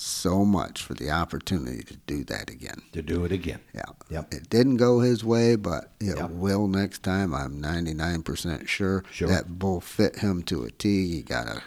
[0.00, 2.82] so much for the opportunity to do that again.
[2.92, 3.60] To do it again.
[3.74, 3.82] Yeah.
[4.10, 4.34] Yep.
[4.34, 6.30] It didn't go his way, but it Yep.
[6.30, 7.34] will next time.
[7.34, 9.04] I'm 99% sure.
[9.10, 9.28] Sure.
[9.28, 11.08] That bull fit him to a T.
[11.08, 11.62] He got a.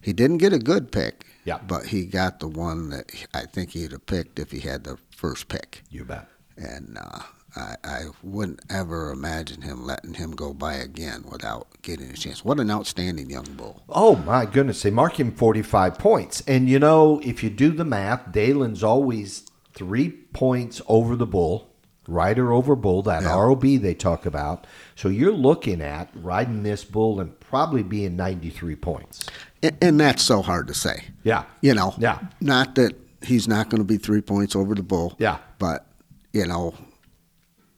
[0.00, 1.24] He didn't get a good pick.
[1.44, 1.58] Yeah.
[1.66, 4.98] But he got the one that I think he'd have picked if he had the
[5.10, 5.82] first pick.
[5.90, 6.28] You bet.
[6.56, 7.20] And uh,
[7.56, 12.44] I, I wouldn't ever imagine him letting him go by again without getting a chance.
[12.44, 13.82] What an outstanding young bull.
[13.88, 14.82] Oh my goodness!
[14.82, 19.46] They mark him forty-five points, and you know if you do the math, Dalen's always
[19.74, 21.70] three points over the bull,
[22.06, 23.02] rider over bull.
[23.02, 23.24] That.
[23.24, 24.66] ROB they talk about.
[24.94, 29.26] So you're looking at riding this bull and probably being ninety-three points.
[29.62, 31.04] And, and that's so hard to say.
[31.22, 31.44] Yeah.
[31.60, 32.18] You know, Yeah.
[32.40, 35.14] not that he's not going to be three points over the bull.
[35.18, 35.36] Yeah.
[35.58, 35.84] But,
[36.32, 36.72] you know,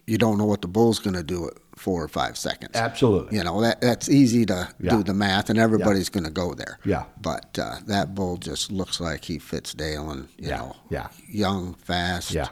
[0.06, 2.74] you don't know what the bull's going to do at four or five seconds.
[2.76, 3.38] Absolutely.
[3.38, 4.90] You know, that that's easy to Yeah.
[4.90, 6.78] do the math, and everybody's going to go there.
[6.84, 7.04] Yeah.
[7.20, 10.56] But uh, that bull just looks like he fits Dalen, you Yeah.
[10.58, 11.08] know, Yeah.
[11.28, 12.32] young, fast.
[12.32, 12.48] Yeah.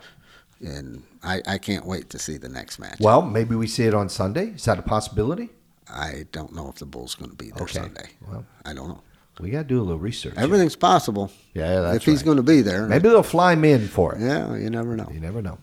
[0.60, 2.98] And I, I can't wait to see the next match.
[3.00, 4.48] Well, maybe we see it on Sunday.
[4.50, 5.50] Is that a possibility?
[5.88, 7.80] I don't know if the bull's going to be there Okay.
[7.80, 8.10] Sunday.
[8.28, 8.44] Well.
[8.64, 9.02] I don't know.
[9.40, 10.34] We got to do a little research.
[10.34, 10.42] here.
[10.44, 11.32] Everything's possible.
[11.54, 12.24] Yeah, that's if he's right.
[12.26, 12.86] going to be there.
[12.86, 14.20] Maybe they'll fly him in for it.
[14.20, 15.08] Yeah, you never know.
[15.12, 15.56] You never know.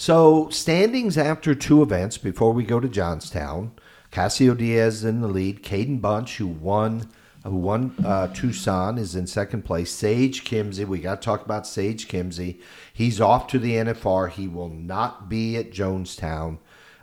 [0.00, 3.72] So standings after two events before we go to Johnstown,
[4.10, 5.62] Cassio Dias in the lead.
[5.62, 7.10] Caden Bunch, who won,
[7.44, 9.92] who won uh, Tucson, is in second place.
[9.92, 12.62] Sage Kimzey, we got to talk about Sage Kimzey.
[12.94, 14.30] He's off to the NFR.
[14.30, 16.60] He will not be at Jonestown.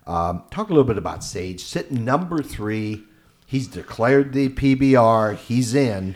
[0.08, 3.04] Um, talk a little bit about Sage, sitting number three.
[3.46, 5.36] He's declared the PBR.
[5.36, 6.16] He's in.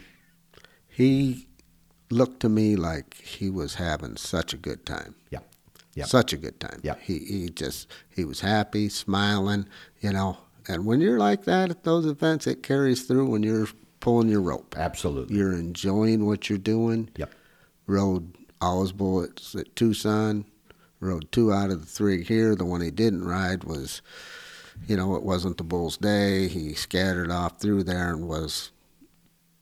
[0.90, 1.48] He
[2.10, 5.14] looked to me like he was having such a good time.
[5.30, 5.42] Yeah.
[5.96, 6.08] Yep.
[6.08, 6.80] Such a good time.
[6.84, 7.00] Yep.
[7.02, 9.68] He he just he was happy, smiling,
[10.00, 10.38] you know.
[10.68, 13.68] And when you're like that at those events, it carries through when you're
[14.00, 14.76] pulling your rope.
[14.78, 15.36] Absolutely.
[15.36, 17.10] You're enjoying what you're doing.
[17.18, 17.32] Yep.
[17.88, 20.46] Rode all his bullets at Tucson.
[21.00, 22.56] Rode two out of the three here.
[22.56, 24.02] The one he didn't ride was,
[24.88, 26.48] you know, it wasn't the bull's day.
[26.48, 28.72] He scattered off through there and was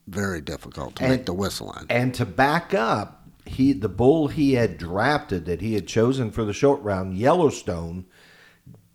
[0.07, 1.85] very difficult to And- make the whistle on.
[1.89, 6.43] And to back up, he the bull he had drafted that he had chosen for
[6.43, 8.05] the short round, Yellowstone,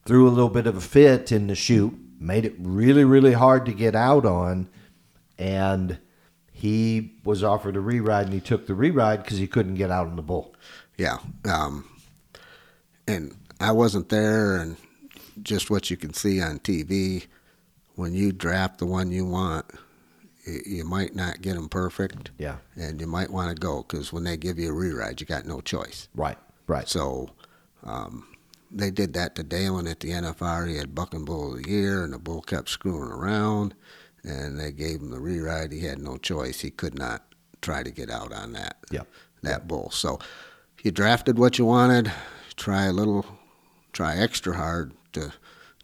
[0.05, 3.67] threw a little bit of a fit in the chute, made it really, really hard
[3.67, 4.69] to get out on,
[5.39, 5.99] and
[6.53, 10.07] he was offered a re-ride, and he took the re-ride because he couldn't get out
[10.07, 10.55] on the bull.
[10.97, 11.19] Yeah.
[11.45, 11.89] Um,
[13.07, 14.77] and I wasn't there, and
[15.43, 17.27] just what you can see on TV,
[17.97, 19.67] when you draft the one you want,
[20.47, 24.25] you might not get them perfect, Yeah, and you might want to go because when
[24.25, 26.09] they give you a re-ride, you got no choice.
[26.15, 26.89] right, right.
[26.89, 27.31] So
[27.83, 28.27] um,
[28.71, 30.69] they did that to Dalen at the NFR.
[30.69, 33.75] He had Buck and Bull of the Year, and the bull kept screwing around,
[34.23, 35.73] and they gave him the re-ride.
[35.73, 36.61] He had no choice.
[36.61, 37.25] He could not
[37.63, 39.07] try to get out on that Yep.
[39.43, 39.91] that bull.
[39.91, 40.19] So
[40.83, 42.13] you drafted what you wanted.
[42.57, 43.25] Try a little,
[43.93, 45.33] try extra hard to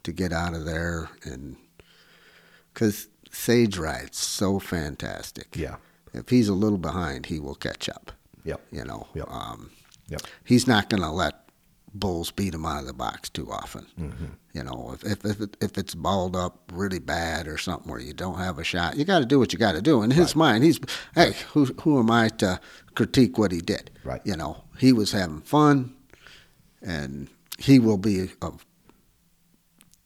[0.02, 1.56] to get out of there, and
[2.72, 3.08] because
[3.40, 5.56] Sage rides so fantastic.
[5.56, 5.76] Yeah.
[6.12, 8.12] If he's a little behind, he will catch up.
[8.44, 8.60] Yep.
[8.70, 9.30] You know, Yep.
[9.30, 9.70] um,
[10.08, 10.22] Yep.
[10.44, 11.48] he's not going to let
[11.94, 13.86] bulls beat him out of the box too often.
[13.98, 14.26] Mm-hmm.
[14.52, 18.00] You know, if if if, it, if it's balled up really bad or something where
[18.00, 20.02] you don't have a shot, you got to do what you got to do.
[20.02, 20.78] In his mind, he's
[21.14, 22.60] hey, who who am I to
[22.94, 23.90] critique what he did?
[24.04, 24.20] Right.
[24.24, 25.94] You know, he was having fun,
[26.82, 28.50] and he will be a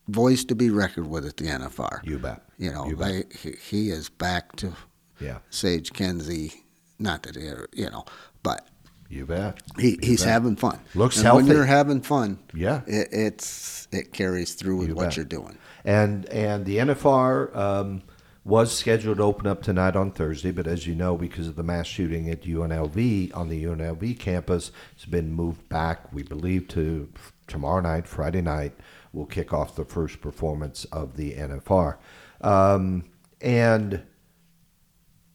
[0.09, 2.01] voice to be reckoned with at the NFR.
[2.05, 2.43] You bet.
[2.59, 4.73] You know, You they, he, he is back to
[5.21, 5.39] Yeah.
[5.51, 6.53] Sage Kimzey.
[6.99, 7.43] Not that he,
[7.83, 8.05] you know,
[8.43, 8.69] but
[9.09, 9.61] You bet.
[9.79, 10.33] he, You he's bet.
[10.33, 10.79] having fun.
[10.95, 12.83] Looks and When you're having fun, Yeah.
[12.87, 15.17] it, it's it carries through with You what bet.
[15.17, 15.59] you're doing.
[15.85, 18.03] And and the NFR um,
[18.45, 21.63] was scheduled to open up tonight on Thursday, but as you know, because of the
[21.63, 26.13] mass shooting at UNLV on the UNLV campus, it's been moved back.
[26.13, 27.09] We believe to
[27.47, 28.73] tomorrow night, Friday night,
[29.13, 31.97] we'll kick off the first performance of the NFR.
[32.45, 33.05] Um,
[33.41, 34.03] and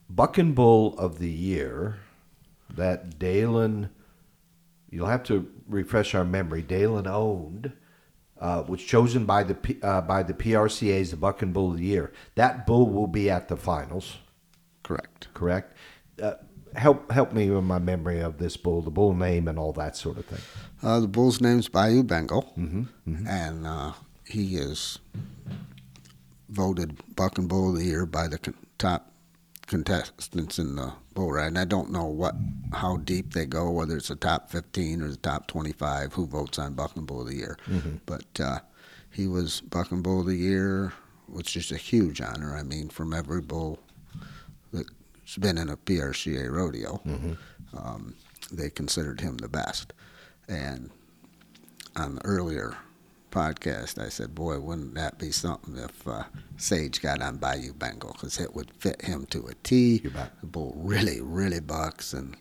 [0.08, 1.98] Buck and Bull of the Year,
[2.74, 3.90] that Dalen,
[4.90, 6.62] you'll have to refresh our memory.
[6.62, 7.72] Dalen owned,
[8.40, 11.72] uh, was chosen by the P, uh, by the PRCA as the Buck and Bull
[11.72, 12.12] of the Year.
[12.36, 14.18] That bull will be at the finals,
[14.82, 15.28] Correct.
[15.34, 15.76] correct?
[16.22, 16.34] Uh,
[16.74, 19.96] help help me with my memory of this bull, the bull name, and all that
[19.96, 20.40] sort of thing.
[20.82, 23.92] Uh, the bull's name's Bayou Bengal, Mm-hmm, and uh,
[24.24, 24.98] he is
[26.50, 29.12] voted Buck and Bull of the Year by the con- top
[29.66, 31.46] contestants in the bull ride.
[31.46, 32.34] And I don't know what
[32.72, 36.58] how deep they go, whether it's the top 15 or the top 25 who votes
[36.58, 37.56] on Buck and Bull of the Year.
[38.06, 38.58] But uh,
[39.10, 40.92] he was Buck and Bull of the Year,
[41.28, 42.56] which is a huge honor.
[42.56, 43.78] I mean, from every bull
[44.72, 47.00] that's been in a PRCA rodeo,
[47.76, 48.14] um,
[48.52, 49.92] they considered him the best.
[50.48, 50.90] And
[51.96, 52.76] on the earlier
[53.30, 56.24] podcast, I said, "Boy, wouldn't that be something if uh,
[56.56, 58.12] Sage got on Bayou Bengal?
[58.12, 59.98] Because it would fit him to a T.
[59.98, 62.36] The bull really, really bucks, and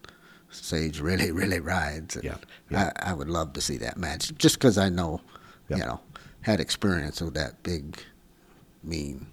[0.52, 2.15] Sage really, really rides.
[2.15, 2.38] And Yeah,
[2.69, 2.91] yeah.
[3.04, 5.21] I, I would love to see that match, just because I know,
[5.69, 5.78] Yeah.
[5.78, 5.99] you know,
[6.41, 7.99] had experience with that big,
[8.84, 9.28] mean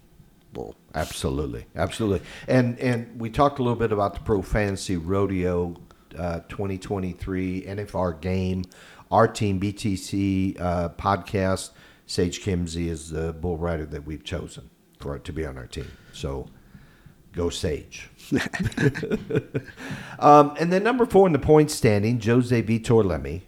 [0.53, 0.75] bull.
[0.95, 2.25] Absolutely, absolutely.
[2.47, 5.75] And and we talked a little bit about the Pro Fantasy Rodeo
[6.17, 8.63] uh, 2023 NFR game.
[9.11, 11.71] Our team BTC uh, podcast.
[12.05, 15.91] Sage Kimzey is the bull rider that we've chosen for to be on our team.
[16.13, 16.47] So
[17.33, 18.09] go Sage.
[20.19, 23.41] um, and then number four in the point standing, Jose Vitor Leme.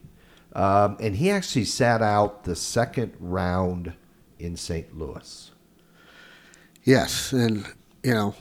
[0.53, 3.93] Um, and he actually sat out the second round
[4.39, 4.97] in St.
[4.97, 5.51] Louis.
[6.83, 7.65] Yes, and
[8.03, 8.35] you know,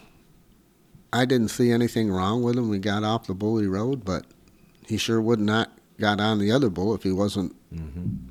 [1.12, 2.68] I didn't see anything wrong with him.
[2.68, 4.24] We got off the bully road, but
[4.86, 7.54] he sure would not got on the other bull if he wasn't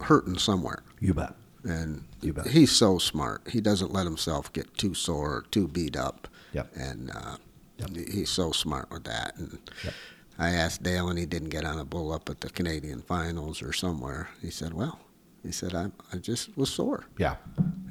[0.01, 0.84] hurting somewhere.
[0.99, 1.34] You bet.
[1.63, 2.47] And You bet.
[2.47, 3.41] he's so smart.
[3.49, 6.27] He doesn't let himself get too sore or too beat up.
[6.53, 6.71] Yep.
[6.75, 7.38] And uh,
[7.77, 7.89] Yep.
[8.12, 9.36] he's so smart with that.
[9.38, 9.93] And Yep.
[10.39, 13.62] I asked Dale, and he didn't get on a bull up at the Canadian finals
[13.62, 14.30] or somewhere.
[14.41, 14.99] He said, "Well,"
[15.43, 17.38] he said, "I I just was sore." Yeah.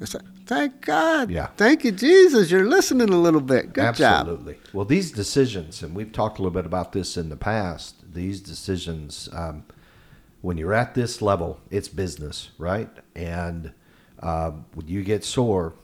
[0.01, 1.31] I said, "Thank God.
[1.31, 1.49] Yeah.
[1.57, 2.51] Thank you, Jesus.
[2.53, 3.73] You're listening a little bit.
[3.73, 4.59] Good job." Absolutely.
[4.73, 8.41] Well, these decisions, and we've talked a little bit about this in the past, these
[8.41, 9.65] decisions, um,
[10.41, 12.91] when you're at this level, it's business, right?
[13.15, 13.73] And
[14.21, 15.75] um, when you get sore,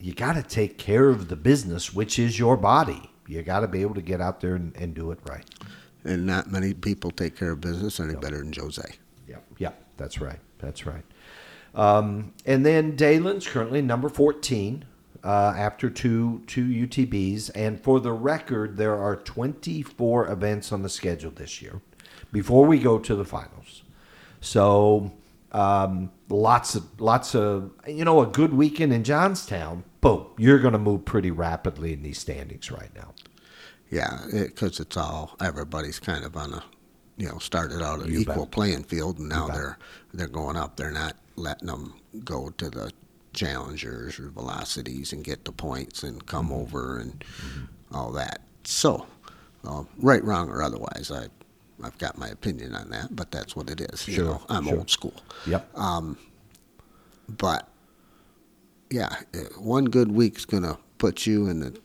[0.00, 3.10] you got to take care of the business, which is your body.
[3.26, 5.44] You got to be able to get out there and, and do it right.
[6.04, 8.82] And not many people take care of business any better than Jose.
[9.26, 10.38] Yeah, yeah, that's right.
[10.58, 11.04] That's right.
[11.74, 14.84] Um, and then Dalen's currently number 14
[15.24, 17.50] uh, after two two UTBs.
[17.54, 21.80] And for the record, there are 24 events on the schedule this year
[22.32, 23.82] before we go to the finals.
[24.40, 25.12] So
[25.52, 29.84] um, lots of lots of you know a good weekend in Johnstown.
[30.00, 33.14] Boom, you're going to move pretty rapidly in these standings right now.
[33.90, 36.62] Yeah, because it's all everybody's kind of on a,
[37.16, 38.52] you know, started out an You equal bet.
[38.52, 39.78] playing field, and now they're
[40.14, 40.76] they're going up.
[40.76, 42.92] They're not letting them go to the
[43.38, 46.60] challengers or velocities and get the points and come Mm-hmm.
[46.62, 47.24] over and
[47.92, 48.40] all that.
[48.64, 49.06] So,
[49.66, 51.28] uh, right, wrong, or otherwise, I.
[51.80, 54.02] I've got my opinion on that, but that's what it is.
[54.02, 54.78] Sure, you know, I'm sure.
[54.78, 55.14] old school.
[55.46, 55.78] Yep.
[55.78, 56.18] Um,
[57.28, 57.68] But
[58.90, 61.78] yeah, uh, one good week's going to put you in the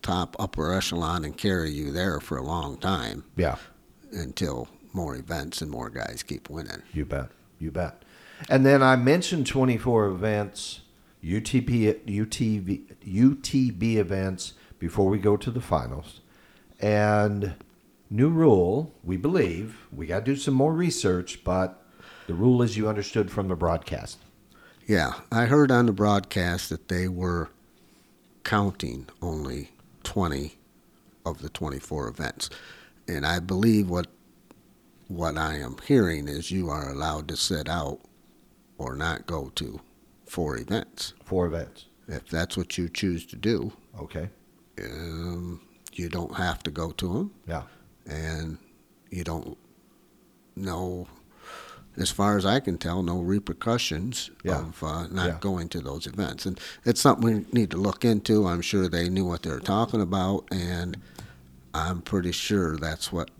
[0.00, 3.56] top upper echelon and carry you there for a long time Yeah.
[4.10, 6.82] until more events and more guys keep winning.
[6.94, 7.28] You bet.
[7.58, 8.02] You bet.
[8.48, 10.80] And then I mentioned 24 events,
[11.22, 16.20] UTP, UTV, UTB events before we go to the finals.
[16.80, 17.54] And
[18.10, 21.82] new rule, we believe, we got to do some more research, but
[22.26, 24.18] the rule is you understood from the broadcast.
[24.86, 27.50] Yeah, I heard on the broadcast that they were
[28.44, 29.70] counting only
[30.04, 30.56] 20
[31.24, 32.48] of the 24 events.
[33.08, 34.06] and I believe what
[35.08, 38.00] what I am hearing is you are allowed to sit out
[38.78, 39.80] or not go to
[40.26, 41.14] four events.
[41.24, 41.86] Four events.
[42.08, 44.28] If that's what you choose to do, Okay.
[44.82, 45.60] um,
[45.92, 47.30] you don't have to go to them.
[47.46, 47.62] Yeah.
[48.06, 48.58] And
[49.10, 49.56] you don't
[50.54, 51.08] know,
[51.96, 54.60] as far as I can tell, no repercussions Yeah.
[54.60, 55.38] of uh, not Yeah.
[55.40, 56.46] going to those events.
[56.46, 58.46] And it's something we need to look into.
[58.46, 60.98] I'm sure they knew what they were talking about, and
[61.74, 63.30] I'm pretty sure that's what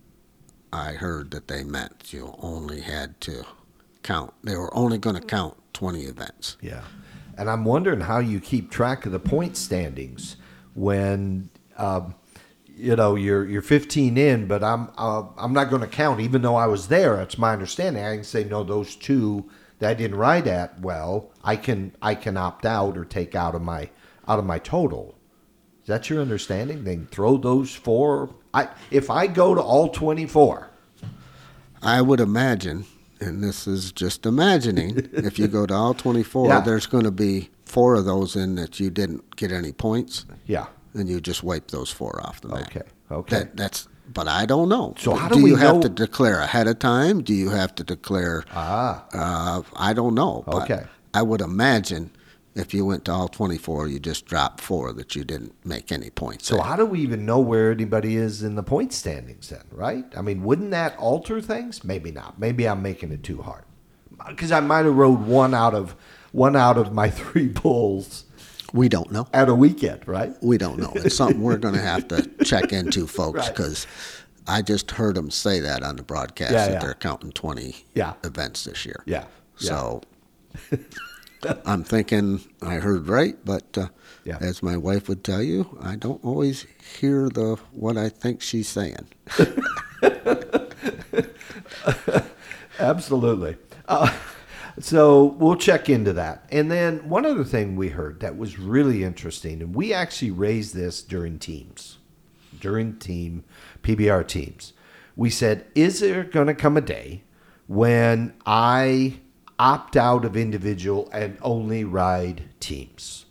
[0.73, 2.13] I heard that they meant.
[2.13, 3.45] You only had to
[4.07, 4.33] count.
[4.43, 6.57] They were only going to count 20 events.
[6.61, 6.83] Yeah.
[7.37, 10.37] And I'm wondering how you keep track of the point standings
[10.75, 12.15] when, um,
[12.67, 16.43] you know, you're you're 15 in, but I'm uh, I'm not going to count, even
[16.43, 17.17] though I was there.
[17.17, 18.05] that's my understanding.
[18.05, 22.15] I can say no, those two that I didn't ride at well, I can I
[22.15, 23.91] can opt out or take out of my
[24.29, 25.17] out of my total.
[25.83, 26.85] Is that your understanding?
[26.85, 28.35] then throw those four.
[28.53, 30.71] I if I go to all 24.
[31.83, 32.87] I would imagine,
[33.21, 36.61] and this is just imagining, if you go to all 24, Yeah.
[36.61, 40.67] there's going to be four of those in that you didn't get any points, Yeah.
[40.95, 42.69] and you just wipe those four off the map.
[42.69, 42.83] Okay.
[43.11, 43.37] Okay.
[43.39, 44.95] That, that's, but I don't know.
[44.99, 47.23] So how do you we have know- to declare ahead of time?
[47.23, 48.45] Do you have to declare?
[48.53, 49.05] ah.
[49.13, 50.43] Uh, I don't know.
[50.47, 50.85] But Okay.
[51.15, 52.11] I would imagine
[52.57, 56.11] if you went to all 24, you just dropped four that you didn't make any
[56.11, 56.49] points.
[56.49, 56.67] So at.
[56.67, 60.05] how do we even know where anybody is in the point standings then, right?
[60.17, 61.85] I mean, wouldn't that alter things?
[61.85, 62.39] Maybe not.
[62.39, 63.65] Maybe I'm making it too hard.
[64.29, 65.95] Because I might have rode one out of
[66.33, 68.25] one out of my three bulls
[68.73, 69.27] we don't know.
[69.33, 70.35] at a weekend, right?
[70.43, 70.93] We don't know.
[70.97, 73.55] It's something we're going to have to check into, folks, Right.
[73.55, 73.87] because
[74.47, 76.79] I just heard them say that on the broadcast Yeah, that yeah.
[76.81, 78.15] they're counting 20 Yeah.
[78.25, 79.03] events this year.
[79.07, 79.25] Yeah.
[79.59, 79.69] yeah.
[79.69, 80.03] So
[81.67, 83.89] I'm thinking I heard right, but uh,
[84.25, 84.39] Yeah.
[84.41, 86.67] as my wife would tell you, I don't always
[86.99, 89.07] hear the what I think she's saying.
[92.79, 93.57] Absolutely.
[93.89, 94.13] Uh,
[94.79, 96.47] so we'll check into that.
[96.51, 100.75] And then one other thing we heard that was really interesting, and we actually raised
[100.75, 101.99] this during teams,
[102.61, 103.45] during team
[103.83, 104.73] PBR teams.
[105.15, 107.23] We said, is there going to come a day
[107.67, 109.21] when I
[109.59, 113.27] opt out of individual and only ride teams?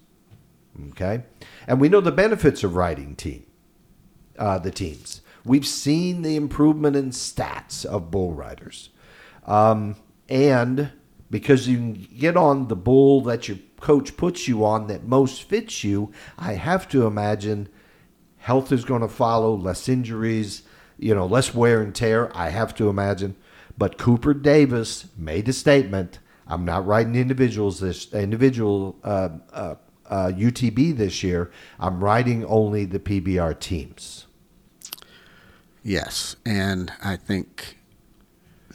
[0.92, 1.24] Okay.
[1.68, 3.46] And we know the benefits of riding team
[4.38, 5.22] uh, the teams.
[5.44, 8.90] We've seen the improvement in stats of bull riders.
[9.46, 9.96] Um,
[10.28, 10.92] and
[11.30, 15.44] because you can get on the bull that your coach puts you on that most
[15.44, 17.70] fits you, I have to imagine
[18.38, 20.64] health is going to follow, less injuries,
[20.98, 22.36] you know, less wear and tear.
[22.36, 23.36] I have to imagine.
[23.78, 26.20] But Cooper Davis made a statement.
[26.48, 29.76] I'm not riding individuals this individual uh, uh,
[30.10, 31.52] uh, UTB this year.
[31.80, 34.28] I'm riding only the PBR teams.
[35.84, 37.78] Yes, and I think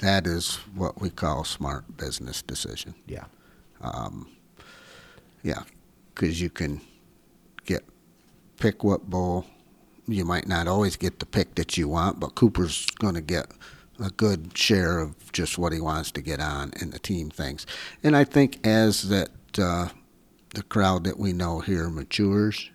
[0.00, 2.94] that is what we call smart business decision.
[3.06, 3.24] Yeah.
[5.42, 5.62] Yeah,
[6.14, 6.80] because you can
[7.66, 7.84] get
[8.58, 9.46] pick what bull.
[10.06, 13.48] You might not always get the pick that you want, but Cooper's going to get
[14.02, 17.66] a good share of just what he wants to get on in the team things.
[18.02, 19.88] And I think as that uh,
[20.54, 22.70] the crowd that we know here matures,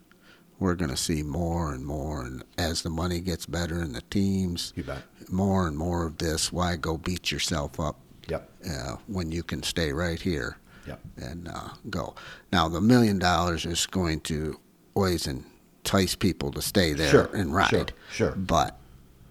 [0.60, 2.24] we're going to see more and more.
[2.24, 5.02] And as the money gets better in the teams, You bet.
[5.30, 6.52] more and more of this.
[6.52, 8.50] Why go beat yourself up Yep.
[8.72, 10.58] uh, when you can stay right here
[10.88, 11.00] Yep.
[11.18, 12.16] and uh, go.
[12.52, 14.60] Now, the million dollars is going to
[14.96, 17.70] always entice people to stay there Sure, and ride.
[17.70, 18.32] sure, sure.
[18.32, 18.80] But,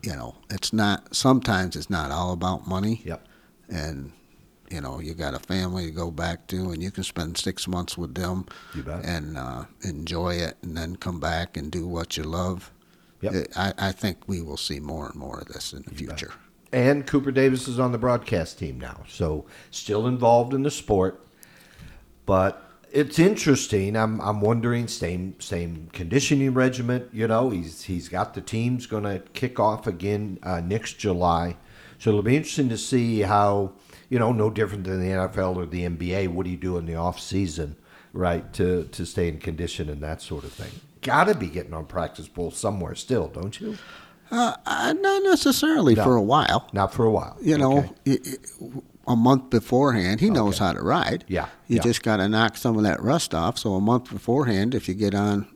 [0.05, 3.03] you know, it's not, sometimes it's not all about money.
[3.05, 3.27] Yep.
[3.69, 4.13] And,
[4.71, 7.67] you know, you got a family to go back to, and you can spend six
[7.69, 9.05] months with them You bet.
[9.05, 12.71] and uh, enjoy it and then come back and do what you love.
[13.21, 13.47] Yep.
[13.57, 15.99] I, I think we will see more and more of this in the bet.
[15.99, 16.33] future.
[16.73, 21.25] And Cooper Davis is on the broadcast team now, so still involved in the sport.
[22.27, 22.64] But
[22.95, 23.97] it's interesting.
[23.97, 27.09] I'm I'm wondering same same conditioning regiment.
[27.13, 31.57] You know, he's he's got the teams going to kick off again uh, next July,
[31.99, 33.73] so it'll be interesting to see how
[34.09, 36.29] you know no different than the NFL or the NBA.
[36.29, 37.77] What do you do in the off season,
[38.13, 38.51] right?
[38.55, 40.71] To to stay in condition and that sort of thing.
[41.03, 43.77] Got to be getting on practice bull somewhere still, don't you?
[44.31, 46.03] Uh, uh, not necessarily No.
[46.03, 46.67] for a while.
[46.73, 47.37] Not for a while.
[47.43, 47.91] you know, Okay.
[48.07, 48.69] i- i-
[49.07, 50.65] a month beforehand, he knows Okay.
[50.65, 51.25] how to ride.
[51.29, 51.83] Yeah, You yeah.
[51.83, 53.59] just got to knock some of that rust off.
[53.59, 55.47] So a month beforehand, if you get on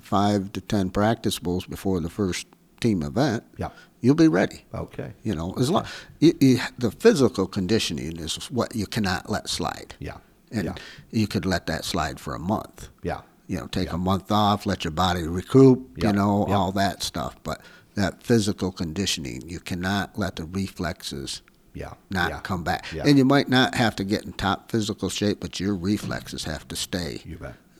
[0.00, 2.46] five to ten practice bulls before the first
[2.80, 3.70] team event, Yeah.
[4.00, 4.64] you'll be ready.
[4.74, 5.12] Okay.
[5.22, 5.84] You know, as long
[6.20, 9.94] you, you, the physical conditioning is what you cannot let slide.
[9.98, 10.18] Yeah.
[10.50, 10.74] And yeah.
[11.10, 12.88] you could let that slide for a month.
[13.02, 13.22] Yeah.
[13.46, 13.94] You know, take Yeah.
[13.94, 16.02] a month off, let your body recoup.
[16.02, 17.36] You know, all that stuff.
[17.42, 17.60] But
[17.94, 19.42] that physical conditioning.
[19.48, 21.42] You cannot let the reflexes
[21.74, 21.94] Yeah.
[22.10, 22.40] not yeah.
[22.40, 22.86] come back.
[22.92, 23.02] Yeah.
[23.04, 26.66] And you might not have to get in top physical shape, but your reflexes have
[26.68, 27.22] to stay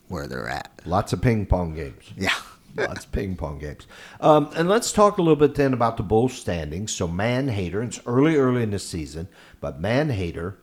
[0.09, 0.82] where they're at.
[0.84, 2.12] Lots of ping pong games.
[2.16, 2.34] Yeah.
[2.76, 3.86] Lots of ping pong games.
[4.20, 6.92] Um, and let's talk a little bit then about the bull standings.
[6.92, 9.28] So Man Hater, it's early, early in the season,
[9.61, 10.59] but Man Hater,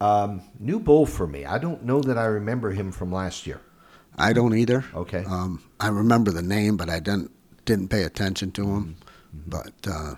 [0.00, 1.44] um, new bull for me.
[1.44, 3.60] I don't know that I remember him from last year.
[4.16, 4.84] I don't either.
[4.94, 5.24] Okay.
[5.24, 7.30] Um, I remember the name, but I didn't
[7.64, 8.96] didn't pay attention to him.
[8.96, 9.50] Mm-hmm.
[9.50, 10.14] But uh,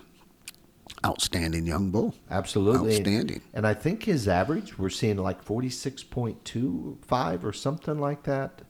[1.05, 2.13] outstanding young bull.
[2.29, 2.95] Absolutely.
[2.97, 3.41] Outstanding.
[3.53, 8.61] And I think his average, we're seeing like 46.25 or something like that.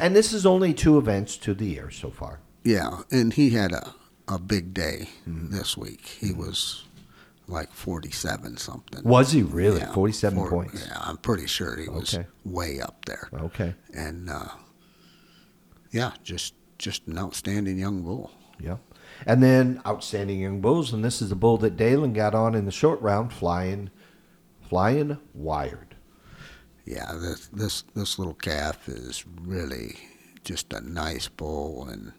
[0.00, 2.40] And this is only two events to the year so far.
[2.62, 3.94] Yeah, and he had a,
[4.28, 5.50] a big day Mm-hmm.
[5.56, 6.06] this week.
[6.06, 6.84] He was
[7.48, 9.02] like forty seven something.
[9.02, 9.80] Was he really?
[9.80, 10.86] Yeah, 47 four- points.
[10.86, 12.26] Yeah, I'm pretty sure he was Okay.
[12.44, 13.28] way up there.
[13.34, 13.74] Okay.
[13.92, 14.46] And uh,
[15.90, 18.30] yeah, just just an outstanding young bull.
[18.60, 18.76] Yeah.
[19.26, 22.64] And then outstanding young bulls, and this is the bull that Dalen got on in
[22.64, 23.90] the short round, flying,
[24.68, 25.94] flying wired.
[26.84, 29.96] Yeah, this this this little calf is really
[30.44, 32.12] just a nice bull, and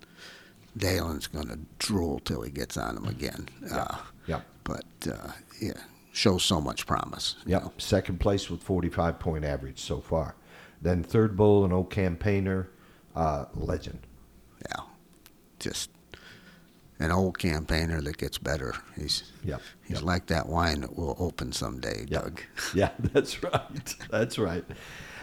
[0.77, 3.49] Dalen's gonna drool till he gets on him again.
[3.69, 4.41] Uh, Yeah.
[4.63, 5.73] but uh, yeah,
[6.13, 7.35] shows so much promise.
[7.45, 7.63] Yep.
[7.63, 7.73] know.
[7.77, 10.35] Second place with 45 point average so far.
[10.81, 12.69] Then third bull, an old campaigner,
[13.15, 13.99] uh, legend.
[14.69, 14.83] Yeah,
[15.59, 15.89] just
[17.03, 18.73] an old campaigner that gets better.
[18.97, 19.61] He's Yep.
[19.83, 20.03] he's Yep.
[20.03, 22.23] like that wine that will open someday, Yep.
[22.23, 22.41] Doug.
[22.73, 23.95] Yeah, that's right.
[24.09, 24.63] That's right.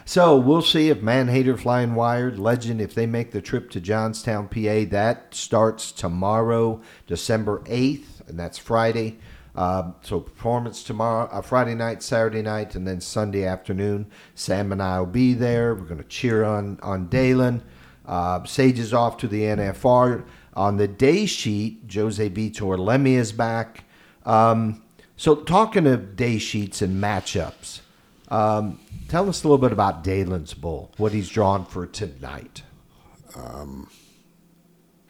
[0.05, 4.49] So we'll see if Manhater Flying Wired, Legend, if they make the trip to Johnstown,
[4.49, 4.85] PA.
[4.85, 9.19] That starts tomorrow, December 8th, and that's Friday.
[9.55, 14.07] Um, so performance tomorrow, uh, Friday night, Saturday night, and then Sunday afternoon.
[14.35, 15.75] Sam and I will be there.
[15.75, 17.63] We're going to cheer on on Dalen.
[18.07, 20.25] Uh, Sage is off to the NFR.
[20.55, 23.85] On the day sheet, Jose Vitor Leme is back.
[24.25, 24.83] Um,
[25.17, 27.81] so, talking of day sheets and matchups,
[28.29, 32.63] um, tell us a little bit about Dalen's bull, what he's drawn for tonight.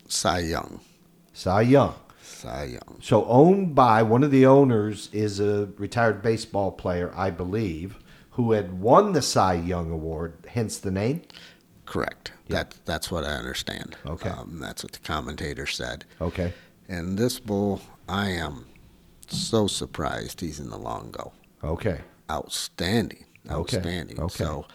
[0.08, 0.80] Cy Young,
[1.32, 1.94] Cy Young.
[2.22, 2.98] Cy Young.
[3.00, 7.96] So, owned by one of the owners is a retired baseball player, I believe,
[8.32, 11.22] who had won the Cy Young Award, hence the name.
[11.90, 12.30] Correct.
[12.48, 13.96] That that's what I understand.
[14.06, 14.28] Okay.
[14.28, 16.04] Um, that's what the commentator said.
[16.20, 16.52] Okay.
[16.88, 18.66] And this bull, I am
[19.26, 21.32] so surprised he's in the long go.
[21.64, 22.00] Okay.
[22.30, 23.24] Outstanding.
[23.50, 24.20] Okay, Outstanding.
[24.20, 24.44] okay.
[24.44, 24.66] So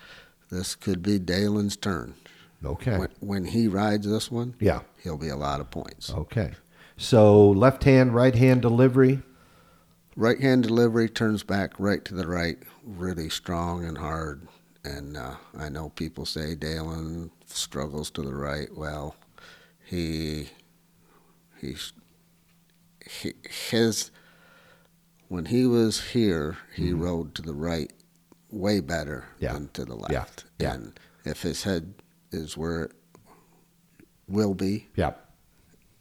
[0.52, 2.16] this could be Dalen's turn.
[2.66, 2.98] Okay.
[2.98, 4.82] When, when he rides this one, Yeah.
[5.02, 6.12] he'll be a lot of points.
[6.12, 6.52] Okay.
[6.98, 9.22] So, left hand, right hand delivery.
[10.18, 14.48] Right hand delivery turns back right to the right, really strong and hard.
[14.86, 18.68] And uh, I know people say Dalen struggles to the right.
[18.76, 19.16] Well,
[19.84, 20.50] he
[21.60, 21.92] he's
[23.22, 23.34] he,
[23.70, 24.12] his
[25.28, 27.92] when he was here, he rode to the right
[28.52, 29.44] way better Mm-hmm.
[29.44, 29.54] Yeah.
[29.54, 30.46] than to the left.
[30.60, 30.74] Yeah.
[30.76, 31.94] And if his head
[32.32, 32.92] is where it
[34.28, 35.14] will be, yeah.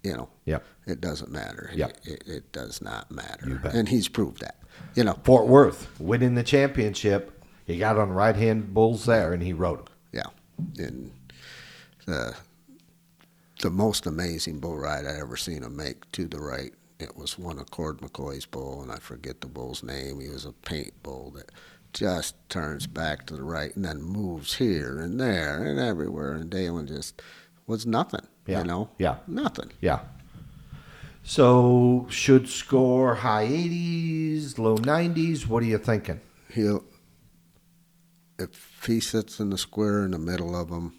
[0.02, 0.62] you know, Yep.
[0.86, 1.70] it doesn't matter.
[1.74, 1.96] Yep.
[2.04, 3.60] It, it does not matter.
[3.72, 4.56] And he's proved that.
[4.94, 7.30] You know, Fort Worth winning the championship.
[7.66, 9.86] He got on right hand bulls there and he rode them.
[10.12, 11.10] Yeah, and
[12.06, 12.34] the
[13.62, 16.72] the most amazing bull ride I ever seen him make to the right.
[16.98, 20.20] It was one of Cord McCoy's bull, and I forget the bull's name.
[20.20, 21.50] He was a paint bull that
[21.92, 26.32] just turns back to the right and then moves here and there and everywhere.
[26.34, 27.20] And Dalen just
[27.66, 28.26] was nothing.
[28.46, 29.16] Yeah, You know, yeah.
[29.26, 29.70] nothing.
[29.80, 30.00] Yeah.
[31.22, 35.46] So should score high 80s, low 90s.
[35.46, 36.20] What are you thinking?
[36.50, 36.84] He'll
[38.38, 40.94] if he sits in the square in the middle of them,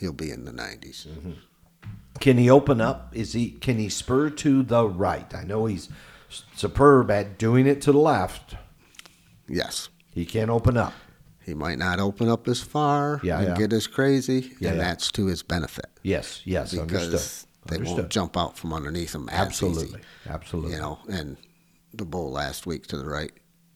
[0.00, 1.06] he'll be in the 90s.
[1.06, 1.32] Mm-hmm.
[2.20, 3.10] Can he open up?
[3.14, 5.34] Is he can he spur to the right?
[5.34, 5.88] I know he's
[6.54, 8.54] superb at doing it to the left.
[9.48, 9.88] Yes.
[10.12, 10.92] He can open up.
[11.44, 13.54] He might not open up as far Yeah, and yeah.
[13.56, 14.84] get as crazy, Yeah, and yeah.
[14.84, 17.48] that's to his benefit Yes, yes, because understood.
[17.66, 17.98] they understood.
[17.98, 19.98] won't jump out from underneath him Absolutely, easy.
[20.26, 20.72] absolutely.
[20.72, 21.36] You know, and
[21.92, 23.32] the bull last week to the right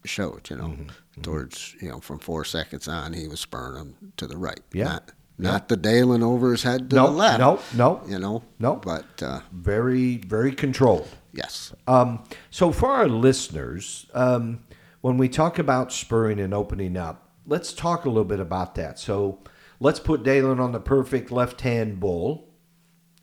[0.08, 0.48] showed.
[0.50, 4.26] You know, Mm-hmm, towards you know from four seconds on, he was spurring him to
[4.26, 4.60] the right.
[4.72, 7.38] Yeah, not, not the Dalen over his head to No, the left.
[7.38, 8.02] no, no.
[8.08, 8.76] You know, No.
[8.76, 11.08] But uh, Very, very controlled.
[11.32, 14.64] yes, Um, so, for our listeners, um,
[15.00, 18.98] when we talk about spurring and opening up, let's talk a little bit about that.
[18.98, 19.38] So,
[19.80, 22.48] let's put Dalen on the perfect left hand bull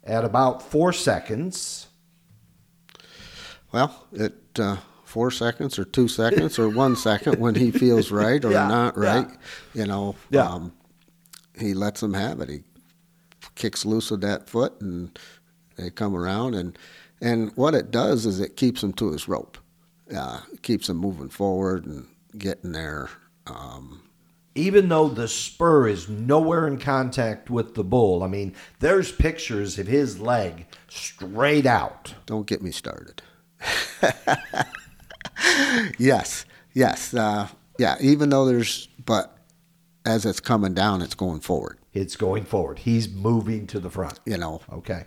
[0.03, 1.87] at about four seconds.
[3.71, 4.35] well, it.
[4.59, 4.77] Uh,
[5.15, 8.95] Four seconds, or two seconds, or one second when he feels right or Yeah, not
[8.97, 9.03] yeah.
[9.21, 9.27] right,
[9.73, 10.13] you know.
[10.29, 10.45] Yeah.
[10.45, 10.73] Um,
[11.57, 12.49] he lets them have it.
[12.49, 12.63] He
[13.55, 15.17] kicks loose with that foot, and
[15.77, 16.53] they come around.
[16.55, 16.77] And
[17.21, 19.57] And what it does is it keeps him to his rope.
[20.13, 22.07] Uh, keeps him moving forward and
[22.37, 23.09] getting there.
[23.47, 24.01] Um,
[24.53, 28.21] even though the spur is nowhere in contact with the bull.
[28.21, 32.15] I mean, there's pictures of his leg straight out.
[32.25, 33.21] don't get me started.
[35.97, 37.95] yes, yes, uh, yeah.
[38.01, 39.37] Even though there's, but
[40.05, 41.77] as it's coming down, it's going forward.
[41.93, 42.79] It's going forward.
[42.79, 44.19] He's moving to the front.
[44.25, 45.05] You know, Okay.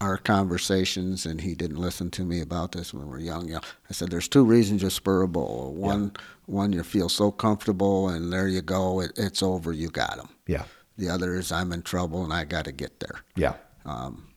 [0.00, 3.46] our conversations, and he didn't listen to me about this when we were young.
[3.48, 5.74] You know, I said, "There's two reasons you're a bull.
[5.74, 6.12] One,
[6.46, 9.00] one, you feel so comfortable, and there you go.
[9.00, 9.72] It, it's over.
[9.72, 10.28] You got him.
[10.46, 10.64] Yeah.
[10.98, 13.54] The other is I'm in trouble, and I got to get there." Yeah.
[13.86, 14.28] Um,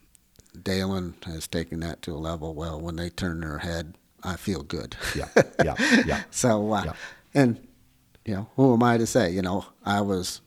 [0.63, 2.53] Dalen has taken that to a level.
[2.53, 3.95] Well, when they turn their head,
[4.27, 4.95] I feel good.
[5.15, 5.29] Yeah.
[5.63, 5.75] Yeah.
[6.05, 6.21] Yeah.
[6.31, 6.93] So, uh, Yeah.
[7.33, 7.59] and
[8.25, 9.31] you know, who am I to say?
[9.31, 10.41] You know, I was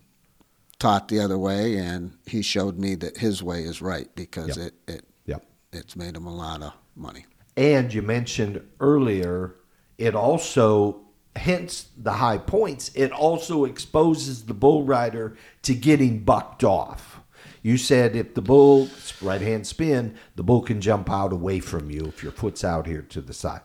[0.78, 4.64] taught the other way, and he showed me that his way is right because Yeah.
[4.66, 5.38] it it Yeah.
[5.72, 7.24] it's made him a lot of money.
[7.56, 9.54] And you mentioned earlier,
[9.98, 11.00] it also,
[11.36, 17.20] hence the high points, it also exposes the bull rider to getting bucked off.
[17.62, 18.88] You said if the bull
[19.20, 22.86] right hand spin, the bull can jump out away from you if your foot's out
[22.86, 23.60] here to the side.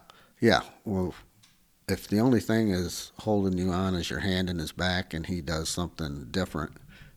[0.45, 0.61] Yeah.
[0.83, 1.15] Well,
[1.89, 5.25] if the only thing is holding you on is your hand in his back, and
[5.25, 6.73] he does something different,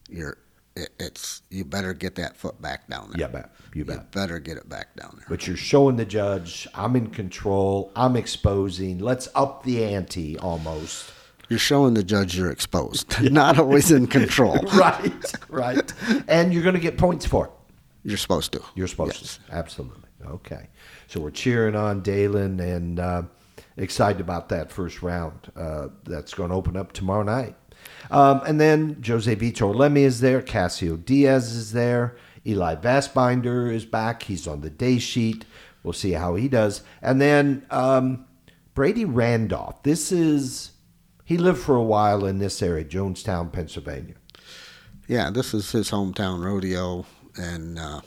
[0.08, 0.38] you're
[0.74, 3.20] it, it's you better get that foot back down there.
[3.20, 3.50] Yeah, bet.
[3.74, 5.26] You You better get it back down there.
[5.28, 11.12] But you're showing the judge, I'm in control, I'm exposing, let's up the ante almost.
[11.50, 14.56] You're showing the judge you're exposed, not always in control.
[14.74, 15.92] right, right.
[16.28, 17.52] And you're going to get points for it.
[18.04, 18.62] You're supposed to.
[18.74, 19.38] You're supposed Yes.
[19.48, 19.54] to.
[19.54, 20.08] Absolutely.
[20.24, 20.68] Okay.
[21.08, 23.22] So we're cheering on Dalen and uh,
[23.78, 25.50] excited about that first round.
[25.56, 27.56] Uh, that's going to open up tomorrow night.
[28.10, 30.42] Um, and then Jose Vitor Leme is there.
[30.42, 32.16] Cassio Dias is there.
[32.46, 34.24] Eli Vastbinder is back.
[34.24, 35.46] He's on the day sheet.
[35.82, 36.82] We'll see how he does.
[37.00, 38.26] And then um,
[38.74, 39.82] Brady Randolph.
[39.84, 40.72] This is,
[41.24, 44.14] he lived for a while in this area, Jonestown, Pennsylvania.
[45.06, 47.06] Yeah, this is his hometown rodeo
[47.36, 48.02] and uh,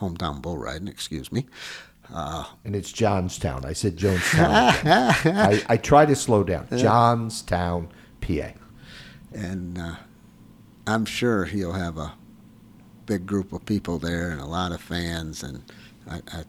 [0.00, 0.88] hometown bull riding.
[0.88, 1.46] Excuse me.
[2.12, 3.64] Uh, And it's Johnstown.
[3.66, 4.46] I said Jonestown.
[5.26, 6.66] I, I try to slow down.
[6.76, 7.88] Johnstown,
[8.22, 8.52] PA.
[9.32, 9.96] and uh,
[10.86, 12.14] I'm sure he'll have a
[13.04, 15.62] big group of people there and a lot of fans, and
[16.10, 16.44] I, I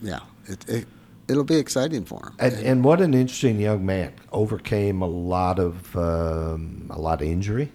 [0.00, 0.86] yeah, it, it
[1.28, 2.32] it'll be exciting for him.
[2.38, 4.14] And, and what an interesting young man.
[4.32, 7.70] Overcame a lot of um, a lot of injury.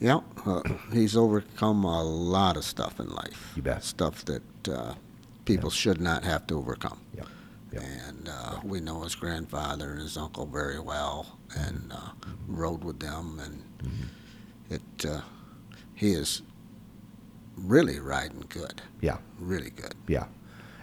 [0.00, 0.60] Yeah, uh,
[0.92, 3.52] he's overcome a lot of stuff in life.
[3.56, 3.82] You bet.
[3.84, 4.94] Stuff that uh,
[5.44, 7.00] people should not have to overcome.
[7.16, 7.28] Yep.
[7.72, 7.82] Yep.
[8.08, 12.10] And uh, we know his grandfather and his uncle very well, and uh,
[12.46, 14.74] rode with them, and Mm-hmm.
[14.74, 15.20] it uh,
[15.94, 16.40] he is
[17.56, 19.94] really riding good, Yeah, really good.
[20.08, 20.24] yeah.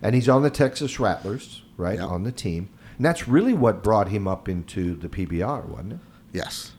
[0.04, 1.98] And he's on the Texas Rattlers, right?
[2.00, 2.08] Yep.
[2.10, 2.70] On the team.
[2.98, 6.00] And that's really what brought him up into the PBR, wasn't it?
[6.32, 6.74] Yes,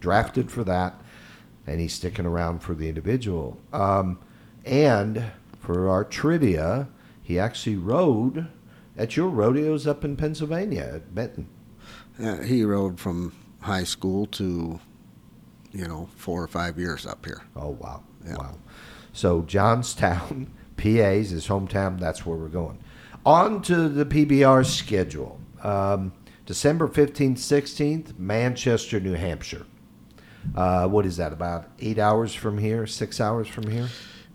[0.00, 1.00] drafted for that,
[1.68, 3.58] and he's sticking around for the individual.
[3.72, 4.18] Um,
[4.64, 5.24] and
[5.60, 6.88] for our trivia,
[7.22, 8.48] he actually rode
[8.96, 11.48] at your rodeos up in Pennsylvania at Benton.
[12.22, 14.80] uh, he rode from high school to
[15.72, 17.42] you know four or five years up here.
[17.54, 18.36] Oh wow, Yeah.
[18.38, 18.58] wow!
[19.12, 21.98] So Johnstown, PA's his hometown.
[22.00, 22.78] That's where we're going.
[23.26, 25.38] On to the PBR schedule.
[25.62, 26.12] Um,
[26.46, 29.66] December fifteenth, sixteenth, Manchester, New Hampshire.
[30.54, 31.32] Uh, what is that?
[31.32, 32.86] About eight hours from here?
[32.86, 33.88] Six hours from here?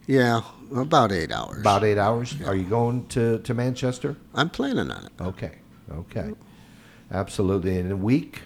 [0.08, 0.42] Yeah,
[0.76, 1.60] about eight hours.
[1.60, 2.36] About eight hours.
[2.46, 4.18] Are you going to, to Manchester?
[4.34, 5.12] I'm planning on it.
[5.22, 5.60] Okay.
[5.92, 6.34] Okay.
[7.12, 7.78] Absolutely.
[7.78, 8.42] In a week,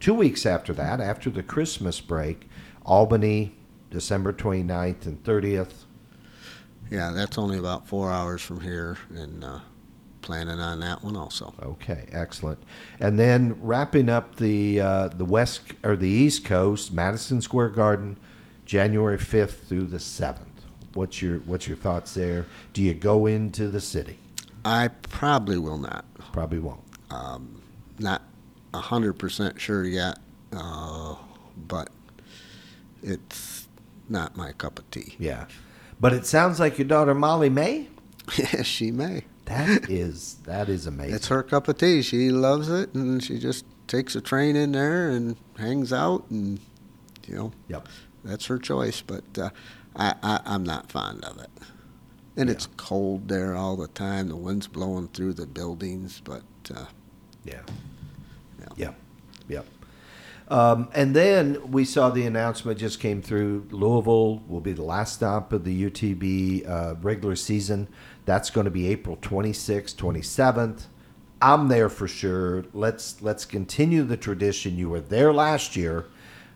[0.00, 2.48] two weeks after that, after the Christmas break,
[2.84, 3.54] Albany,
[3.90, 5.84] December 29th and 30th.
[6.90, 9.60] Yeah, that's only about four hours from here, and uh,
[10.22, 11.54] planning on that one also.
[11.62, 12.62] Okay, excellent.
[13.00, 18.18] And then wrapping up the uh, the west or the East Coast, Madison Square Garden,
[18.64, 20.38] January 5th through the 7th.
[20.94, 22.46] What's your what's your thoughts there?
[22.72, 24.18] Do you go into the city?
[24.64, 26.04] I probably will not.
[26.32, 26.82] Probably won't.
[27.10, 27.62] Um,
[27.98, 28.22] not
[28.74, 30.18] a hundred percent sure yet,
[30.52, 31.14] uh,
[31.56, 31.90] but
[33.02, 33.68] it's
[34.08, 35.14] not my cup of tea.
[35.18, 35.46] Yeah.
[36.00, 37.88] But it sounds like your daughter Molly May.
[38.36, 39.24] Yes, she may.
[39.48, 41.14] That is that is amazing.
[41.14, 42.02] It's her cup of tea.
[42.02, 46.60] She loves it, and she just takes a train in there and hangs out, and
[47.26, 47.88] you know, Yep.
[48.24, 49.00] that's her choice.
[49.02, 49.50] But uh,
[49.96, 51.50] I, I, I'm not fond of it.
[52.36, 54.28] And it's cold there all the time.
[54.28, 56.42] The wind's blowing through the buildings, but
[56.74, 56.84] uh,
[57.44, 57.62] Yeah.
[58.60, 58.66] Yeah.
[58.76, 58.94] Yep.
[59.48, 59.66] Yep.
[60.48, 63.68] Um, and then we saw the announcement just came through.
[63.70, 67.88] Louisville will be the last stop of the UTB uh, regular season.
[68.24, 70.84] That's going to be April 26th, 27th.
[71.40, 72.64] I'm there for sure.
[72.72, 74.76] Let's let's continue the tradition.
[74.76, 76.06] You were there last year.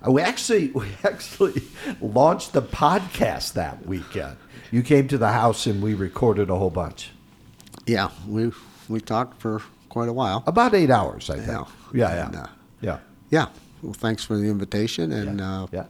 [0.04, 1.62] Uh, we actually we actually
[2.00, 4.36] launched the podcast that weekend.
[4.70, 7.10] You came to the house and we recorded a whole bunch.
[7.86, 8.50] Yeah, we
[8.88, 10.42] we talked for quite a while.
[10.46, 11.48] About eight hours, I think.
[11.48, 11.64] Yeah.
[11.94, 12.46] Yeah, yeah, And, uh,
[12.80, 12.98] yeah.
[13.30, 13.46] Yeah.
[13.82, 15.84] Well, thanks for the invitation, and Yeah, uh, yeah.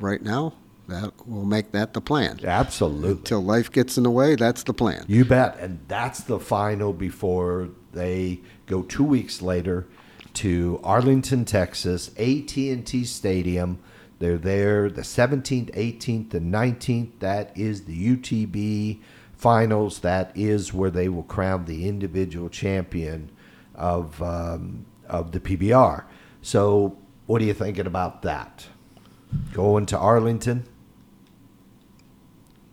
[0.00, 0.54] right now
[0.88, 2.40] that we'll make that the plan.
[2.44, 3.10] Absolutely.
[3.10, 5.04] Until life gets in the way, that's the plan.
[5.08, 5.58] You bet.
[5.58, 9.86] And that's the final before they go two weeks later
[10.34, 13.78] to Arlington, Texas, AT&T Stadium.
[14.18, 17.10] They're there the 17th, 18th, and 19th.
[17.20, 19.00] That is the UTB
[19.34, 20.00] finals.
[20.00, 23.30] That is where they will crown the individual champion
[23.74, 26.04] of um, of the PBR.
[26.42, 26.96] So,
[27.26, 28.66] what are you thinking about that?
[29.52, 30.64] Going to Arlington?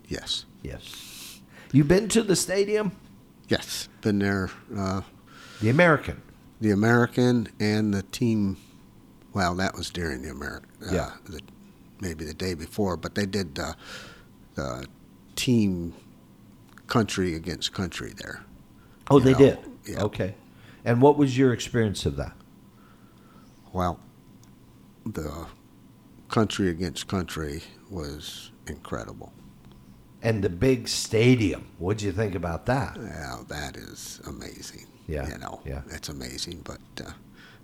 [0.07, 0.45] Yes.
[0.61, 1.41] Yes.
[1.71, 2.91] You been to the stadium?
[3.47, 3.89] Yes.
[4.01, 4.49] Been there.
[4.75, 5.01] Uh,
[5.61, 6.21] The American.
[6.61, 8.57] the American and the team.
[9.33, 10.69] Well, that was during the American.
[10.87, 11.11] Uh, Yeah.
[11.25, 11.39] The,
[11.99, 13.75] maybe the day before, but they did the,
[14.55, 14.85] the
[15.35, 15.93] team
[16.87, 18.43] country against country there.
[19.09, 19.59] Oh, they know, did.
[19.85, 20.03] yeah.
[20.03, 20.35] Okay.
[20.85, 22.33] And what was your experience of that?
[23.71, 23.99] Well,
[25.05, 25.47] the
[26.29, 29.31] country against country was incredible.
[30.21, 31.67] And the big stadium.
[31.79, 32.97] What'd you think about that?
[32.97, 34.87] Yeah, that is amazing.
[35.05, 35.81] Yeah, you know, yeah.
[35.89, 36.61] it's amazing.
[36.63, 37.11] But uh,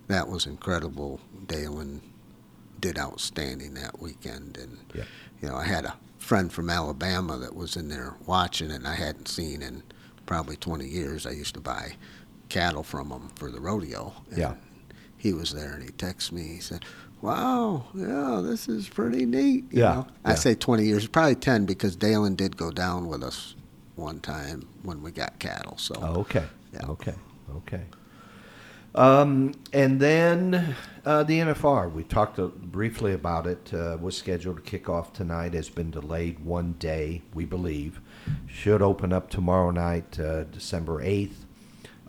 [0.08, 1.20] that was incredible.
[1.46, 2.02] Dalen
[2.80, 5.04] did outstanding that weekend, and Yeah.
[5.40, 8.94] you know, I had a friend from Alabama that was in there watching, and I
[8.94, 9.82] hadn't seen in
[10.26, 11.26] probably 20 years.
[11.26, 11.94] I used to buy
[12.50, 14.12] cattle from him for the rodeo.
[14.36, 14.54] Yeah.
[15.16, 16.42] He was there, and he texted me.
[16.42, 16.84] He said.
[17.22, 19.64] Wow, yeah, this is pretty neat.
[19.70, 20.06] you Yeah, know.
[20.24, 20.34] I yeah.
[20.36, 23.54] say 20 years, probably 10 because Dalen did go down with us
[23.96, 25.76] one time when we got cattle.
[25.76, 26.44] So Oh, okay.
[26.72, 26.86] Yeah.
[26.86, 27.14] Okay.
[27.56, 27.82] Okay.
[28.94, 31.92] Um, and then uh, the NFR.
[31.92, 33.72] We talked uh, briefly about it.
[33.72, 35.54] Uh, was scheduled to kick off tonight.
[35.54, 38.00] Has been delayed one day, we believe.
[38.48, 41.46] Should open up tomorrow night, uh, December eighth.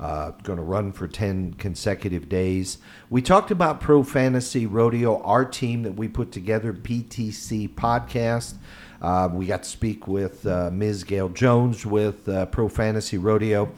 [0.02, 2.80] Uh, going to run for 10 consecutive days.
[3.12, 8.56] We talked about Pro Fantasy Rodeo, our team that we put together, BTC Podcast.
[9.00, 11.04] Uh, we got to speak with uh, Ms.
[11.04, 13.72] Gail Jones with uh, Pro Fantasy Rodeo.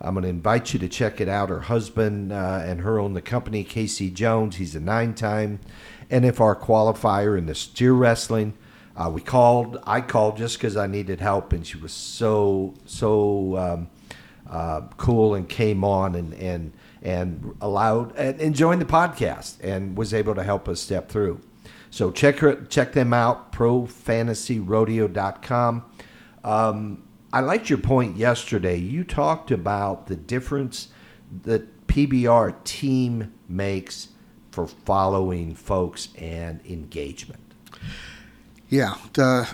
[0.00, 1.48] I'm going to invite you to check it out.
[1.48, 4.54] Her husband uh, and her own the company, Casey Jones.
[4.56, 5.58] He's a nine time
[6.08, 8.54] NFR qualifier in the steer wrestling.
[8.96, 13.56] Uh, we called, I called just because I needed help, and she was so, so.
[13.56, 13.88] Um,
[14.48, 16.72] uh, cool and came on and and
[17.02, 21.40] and allowed and, and joined the podcast and was able to help us step through.
[21.90, 25.84] So check her check them out profantasyrodeo.com.
[26.42, 28.76] Um, I liked your point yesterday.
[28.76, 30.88] You talked about the difference
[31.42, 34.08] that PBR team makes
[34.50, 37.40] for following folks and engagement.
[38.68, 39.52] Yeah, the,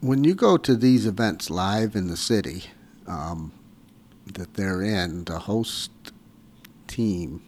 [0.00, 2.64] when you go to these events live in the city
[3.06, 3.52] um,
[4.26, 5.90] that they're in, the host
[6.86, 7.42] team,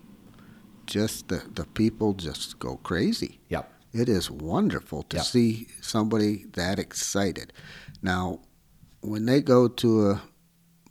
[0.87, 3.39] just the, the people just go crazy.
[3.49, 3.71] Yep.
[3.93, 5.27] It is wonderful to Yep.
[5.27, 7.53] see somebody that excited.
[8.03, 8.41] Now,
[9.01, 10.23] when they go to a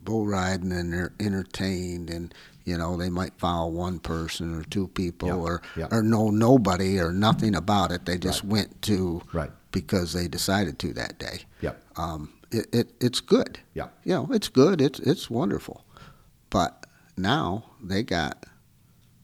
[0.01, 2.33] bull riding and they're entertained and
[2.65, 5.87] you know they might follow one person or two people Yeah, or yeah.
[5.91, 8.51] or know nobody or nothing about it they just Right.
[8.51, 9.51] went to Right.
[9.71, 11.81] because they decided to that day Yep.
[11.97, 13.87] um, it, it it's good Yeah.
[14.03, 15.83] you know it's good it's it's wonderful
[16.49, 16.85] but
[17.17, 18.45] now they got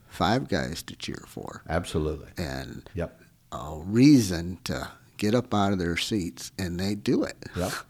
[0.07, 2.29] five guys to cheer for Absolutely.
[2.37, 3.21] and Yep.
[3.51, 7.37] a reason to get up out of their seats, and they do it.
[7.55, 7.71] Yep.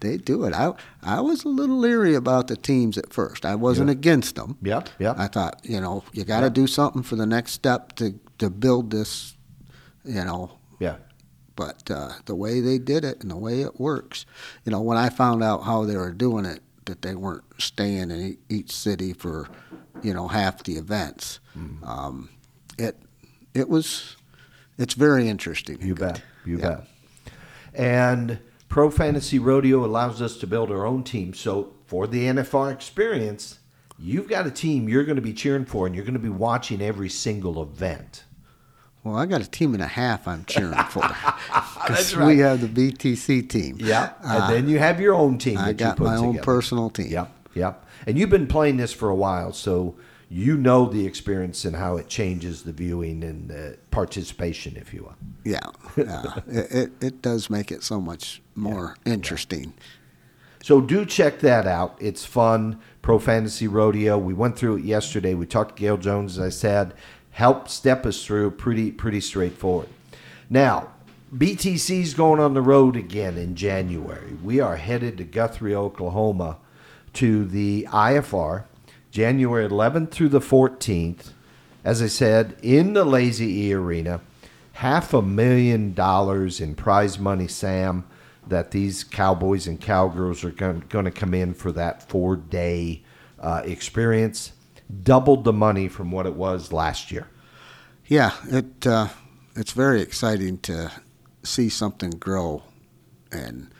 [0.00, 0.54] They do it.
[0.54, 0.72] I
[1.02, 3.44] I was a little leery about the teams at first.
[3.44, 3.92] I wasn't Yeah.
[3.98, 4.56] against them.
[4.62, 4.88] Yep.
[4.98, 5.18] Yep.
[5.18, 6.54] I thought, you know, you got to Yep.
[6.54, 9.36] do something for the next step to to build this,
[10.04, 10.52] you know.
[10.78, 10.96] yeah.
[11.60, 14.24] But uh, the way they did it and the way it works,
[14.64, 18.10] you know, when I found out how they were doing it, that they weren't staying
[18.10, 19.46] in each city for,
[20.02, 21.38] you know, half the events.
[21.54, 21.84] Mm-hmm.
[21.84, 22.30] Um,
[22.78, 22.96] it
[23.52, 24.16] it was
[24.78, 25.76] it's very interesting.
[25.82, 26.14] You good.
[26.14, 26.22] bet.
[26.46, 26.68] You Yeah.
[26.68, 26.88] bet.
[27.74, 28.38] And
[28.70, 31.34] Pro Fantasy Rodeo allows us to build our own team.
[31.34, 33.58] So for the NFR experience,
[33.98, 36.30] you've got a team you're going to be cheering for, and you're going to be
[36.30, 38.24] watching every single event.
[39.02, 41.00] Well, I got a team and a half I'm cheering for.
[41.88, 43.78] That's we have the BTC team.
[43.80, 44.12] Yeah.
[44.22, 45.56] And Uh, then you have your own team.
[45.58, 47.08] I that you got my own personal team.
[47.10, 47.32] Yep.
[47.54, 47.86] Yep.
[48.06, 49.94] And you've been playing this for a while, so
[50.28, 55.02] you know the experience and how it changes the viewing and the participation, if you
[55.02, 55.16] will.
[55.44, 55.58] Yeah,
[55.96, 56.36] yeah.
[56.46, 59.74] it, it it does make it so much more interesting.
[60.62, 61.96] So do check that out.
[62.00, 62.78] It's fun.
[63.02, 64.18] Pro Fantasy Rodeo.
[64.18, 65.34] We went through it yesterday.
[65.34, 66.94] We talked to Gail Jones, as I said,
[67.32, 68.52] helped step us through.
[68.52, 69.88] Pretty pretty straightforward.
[70.48, 70.88] Now,
[71.34, 74.36] BTC's going on the road again in January.
[74.42, 76.58] We are headed to Guthrie, Oklahoma,
[77.14, 78.64] to the IFR,
[79.10, 81.30] January 11th through the 14th.
[81.84, 84.20] As I said, in the Lazy E Arena,
[84.74, 88.04] half a million dollars in prize money, Sam
[88.46, 93.02] that these cowboys and cowgirls are going, to come in for that four day
[93.38, 94.52] uh, experience.
[95.02, 97.26] Doubled the money from what it was last year.
[98.06, 99.08] Yeah, it uh,
[99.54, 100.90] it's very exciting to
[101.42, 102.62] see something grow
[103.30, 103.70] and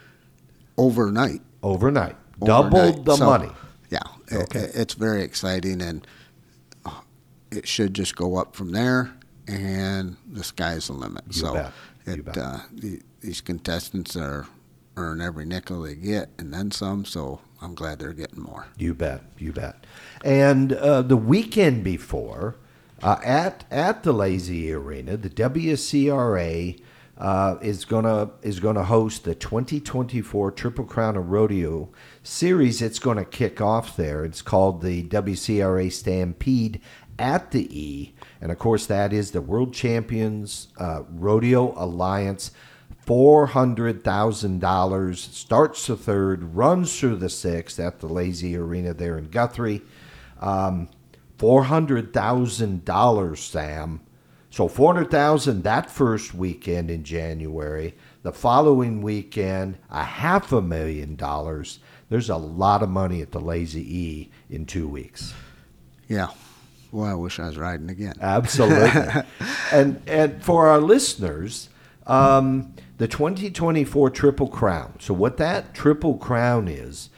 [0.79, 1.41] overnight.
[1.63, 2.71] Overnight, overnight.
[2.73, 3.51] doubled the So, money.
[3.91, 3.99] Yeah,
[4.33, 4.61] Okay.
[4.61, 6.07] it, it's very exciting, and
[6.87, 7.01] uh,
[7.51, 9.11] it should just go up from there,
[9.49, 11.25] and the sky's the limit.
[11.29, 11.71] You so
[12.07, 14.47] it uh, the, these contestants are
[14.97, 17.05] earn every nickel they get, and then some.
[17.05, 18.67] So I'm glad they're getting more.
[18.79, 19.85] You bet, you bet.
[20.25, 22.57] And uh, the weekend before,
[23.03, 26.81] uh, at at the Lazy Arena, the WCRA
[27.17, 31.91] uh, is gonna is gonna host the 2024 Triple Crown of Rodeo
[32.23, 32.83] series.
[32.83, 34.25] It's to kick off there.
[34.25, 36.81] It's called the WCRA Stampede
[37.19, 42.51] at the E, and of course that is the World Champions uh, Rodeo Alliance.
[43.07, 48.95] Four hundred thousand dollars starts the third, runs through the sixth at the Lazy Arena
[48.95, 49.83] there in Guthrie.
[50.41, 50.89] Um,
[51.39, 54.01] four hundred thousand dollars, Sam.
[54.51, 57.95] So four hundred thousand that first weekend in January.
[58.23, 61.79] The following weekend, a half a million dollars.
[62.11, 65.33] There's a lot of money at the Lazy E in two weeks.
[66.09, 66.29] Yeah.
[66.93, 68.15] Well, I wish I was riding again.
[68.21, 69.23] Absolutely.
[69.73, 71.69] and and for our listeners,
[72.07, 74.95] um, the 2024 Triple Crown.
[74.99, 77.11] So what that Triple Crown is,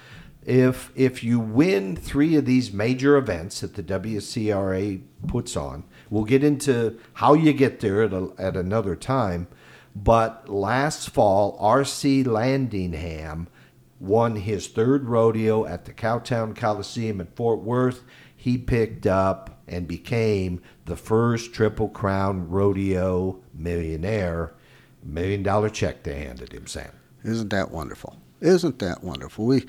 [0.44, 6.24] if if you win three of these major events that the WCRA puts on, we'll
[6.24, 9.46] get into how you get there at, a, at another time.
[9.94, 12.24] But last fall, R.C.
[12.24, 13.46] Landingham
[14.00, 18.02] won his third rodeo at the Cowtown Coliseum in Fort Worth.
[18.34, 24.54] He picked up and became the first Triple Crown rodeo millionaire.
[25.04, 26.90] Million dollar check they handed him, Sam.
[27.22, 28.16] Isn't that wonderful?
[28.40, 29.46] Isn't that wonderful?
[29.46, 29.66] We,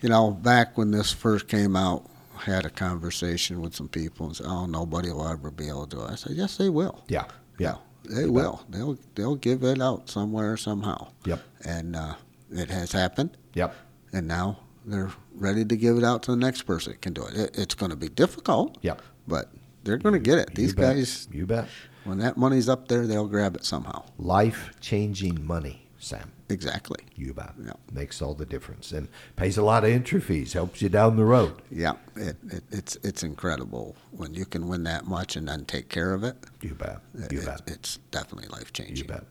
[0.00, 2.04] you know, back when this first came out,
[2.36, 5.96] had a conversation with some people and said, "Oh, nobody will ever be able to
[5.96, 7.02] do it." I said, "Yes, they will.
[7.08, 7.24] Yeah,
[7.58, 8.32] yeah, They You bet.
[8.32, 8.60] will.
[8.68, 11.40] They'll they'll give it out somewhere somehow." Yep.
[11.64, 12.14] And uh,
[12.50, 13.74] it has happened, yep.
[14.12, 17.24] and now they're ready to give it out to the next person that can do
[17.24, 17.34] it.
[17.34, 19.02] it it's going to be difficult, Yep.
[19.26, 19.50] but
[19.82, 20.54] they're going to get it.
[20.54, 20.94] These you bet.
[20.96, 21.68] guys, You bet.
[22.04, 24.04] when that money's up there, they'll grab it somehow.
[24.18, 26.30] Life changing money, Sam.
[26.48, 26.98] Exactly.
[27.16, 27.54] You bet.
[27.62, 27.72] Yeah.
[27.92, 31.24] Makes all the difference and pays a lot of entry fees, helps you down the
[31.24, 31.54] road.
[31.70, 35.88] Yeah, it, it, it's it's incredible when you can win that much and then take
[35.88, 36.36] care of it.
[36.60, 37.00] You bet.
[37.30, 37.62] You it- bet.
[37.66, 38.96] It's definitely life changing.
[38.96, 39.24] You bet.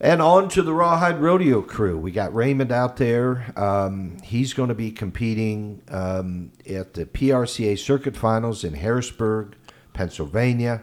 [0.00, 1.96] And on to the Rawhide Rodeo crew.
[1.96, 3.52] We got Raymond out there.
[3.56, 9.54] Um, he's going to be competing um, at the PRCA Circuit Finals in Harrisburg,
[9.92, 10.82] Pennsylvania.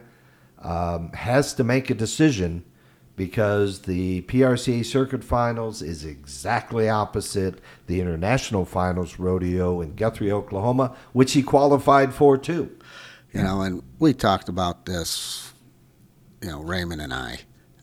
[0.60, 2.64] Um, has to make a decision
[3.16, 10.96] because the PRCA Circuit Finals is exactly opposite the International Finals Rodeo in Guthrie, Oklahoma,
[11.14, 12.70] which he qualified for too.
[13.34, 15.54] You know, and we talked about this,
[16.42, 17.40] you know, Raymond and I,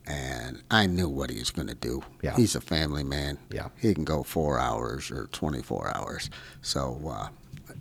[0.07, 2.03] and I knew what he was going to do.
[2.21, 2.37] Yeah.
[2.37, 3.39] He's a family man.
[3.51, 3.69] Yeah.
[3.81, 6.29] He can go four hours or 24 hours.
[6.61, 7.29] So, uh,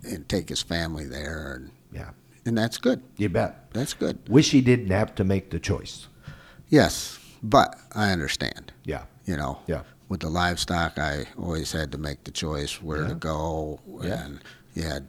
[0.08, 2.10] and take his family there, and, Yeah,
[2.46, 3.02] and that's good.
[3.18, 3.70] you bet.
[3.72, 4.18] That's good.
[4.30, 6.06] Wish he didn't have to make the choice.
[6.70, 8.72] Yes, but I understand.
[8.84, 9.82] Yeah, You know, yeah.
[10.08, 13.08] with the livestock, I always had to make the choice where Yeah.
[13.08, 14.24] to go, Yeah.
[14.24, 14.40] and
[14.74, 15.06] you had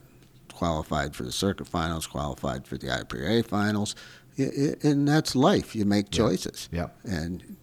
[0.53, 3.95] qualified for the circuit finals, qualified for the IPRA finals,
[4.37, 5.75] and that's life.
[5.75, 6.87] You make choices, Yeah.
[7.03, 7.55] and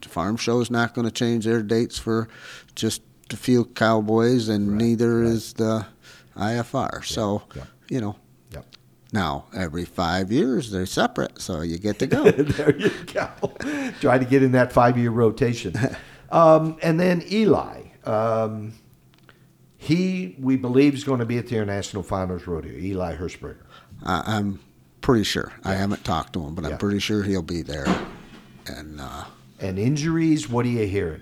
[0.00, 2.28] the farm show's not going to change their dates for
[2.74, 5.28] just a few cowboys, and Right, neither right.
[5.28, 5.86] is the
[6.36, 7.02] IFR.
[7.02, 7.64] So, yeah.
[7.88, 8.16] you know.
[9.14, 12.24] Now, every five years, they're separate, so you get to go.
[12.32, 13.28] there you go.
[14.00, 15.74] Try to get in that five year rotation.
[16.32, 17.82] Um, and then Eli.
[18.04, 18.72] Um,
[19.76, 22.72] he, we believe, is going to be at the International Finals Rodeo.
[22.76, 23.62] Eli Hirschberger.
[24.02, 24.58] I, I'm
[25.00, 25.52] pretty sure.
[25.62, 26.70] I haven't talked to him, but Yeah.
[26.72, 27.86] I'm pretty sure he'll be there.
[28.66, 29.26] And uh,
[29.60, 31.20] And injuries, what are you hearing?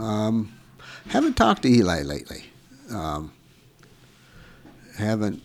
[0.00, 0.52] um,
[1.10, 2.46] haven't talked to Eli lately.
[2.90, 3.30] Um,
[4.98, 5.40] haven't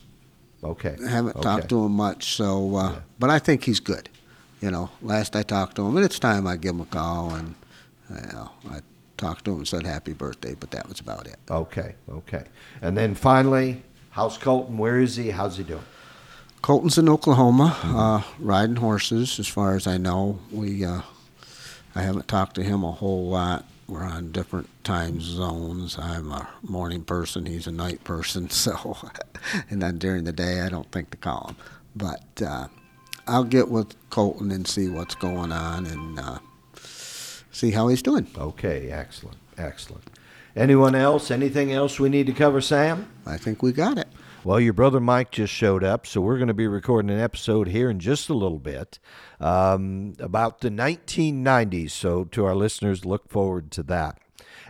[0.64, 0.95] Okay.
[1.05, 1.41] I haven't okay.
[1.43, 2.99] talked to him much, so uh, Yeah.
[3.20, 4.10] but I think he's good.
[4.62, 7.34] You know, last I talked to him, and it's time I give him a call,
[7.36, 7.53] and
[8.10, 8.80] you know, I
[9.18, 11.38] talked to him and said happy birthday, but that was about it.
[11.49, 12.43] Okay, okay.
[12.82, 14.78] And then finally, how's Colton?
[14.80, 15.30] Where is he?
[15.30, 15.84] How's he doing?
[16.64, 19.39] Colton's in Oklahoma, uh, riding horses.
[19.39, 21.01] As far as I know, we uh,
[21.95, 23.64] I haven't talked to him a whole lot.
[23.88, 25.97] We're on different time zones.
[25.97, 27.45] I'm a morning person.
[27.45, 28.49] He's a night person.
[28.57, 28.97] So,
[29.69, 31.55] and then during the day, I don't think to call him.
[31.95, 32.67] But uh,
[33.27, 36.39] I'll get with Colton and see what's going on and uh,
[37.51, 38.27] see how he's doing.
[38.38, 40.09] Okay, excellent, excellent.
[40.55, 41.29] Anyone else?
[41.31, 43.07] Anything else we need to cover, Sam?
[43.25, 44.07] I think we got it.
[44.47, 47.67] Well, your brother Mike just showed up, so we're going to be recording an episode
[47.67, 48.97] here in just a little bit
[49.41, 51.91] um, about the 1990s.
[51.91, 54.21] So, to our listeners, look forward to that.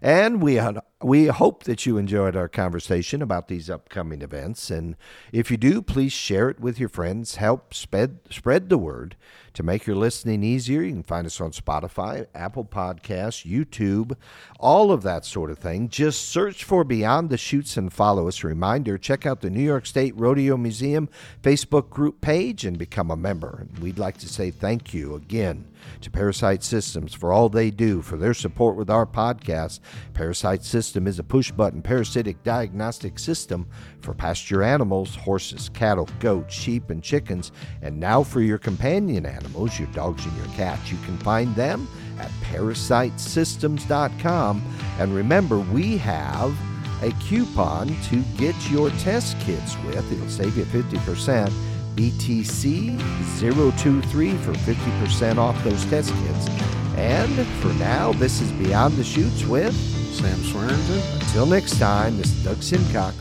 [0.02, 4.72] And we had, we hope that you enjoyed our conversation about these upcoming events.
[4.72, 4.96] And
[5.32, 7.36] if you do, please share it with your friends.
[7.36, 9.16] Help spread spread the word
[9.54, 10.82] to make your listening easier.
[10.82, 14.18] You can find us on Spotify, Apple Podcasts, YouTube,
[14.60, 15.88] all of that sort of thing.
[15.90, 18.44] Just search for Beyond the Chutes and follow us.
[18.44, 21.10] Reminder: check out the New York State Rodeo Museum
[21.44, 23.68] Facebook group page and become a member.
[23.70, 25.66] And we'd like to say thank you again
[26.02, 29.80] to ParaSight Systems for all they do for their support with our podcast.
[30.14, 33.68] ParaSight System is a push button parasitic diagnostic system
[34.02, 37.52] for pasture animals, horses, cattle, goats, sheep, and chickens.
[37.82, 40.92] And now for your companion animals, your dogs and your cats.
[40.92, 41.88] You can find them
[42.20, 44.76] at parasightsystems.com.
[45.00, 46.58] And remember, we have
[47.02, 50.12] a coupon to get your test kits with.
[50.12, 51.52] It'll save you 50%.
[51.98, 56.48] BTC023 for 50% off those test kits.
[56.96, 59.74] And for now, this is Beyond the Chutes with
[60.14, 61.02] Sam Swearingen.
[61.22, 63.18] until next time, this is Doug Simcox.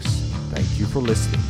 [0.50, 1.40] Thank you for listening.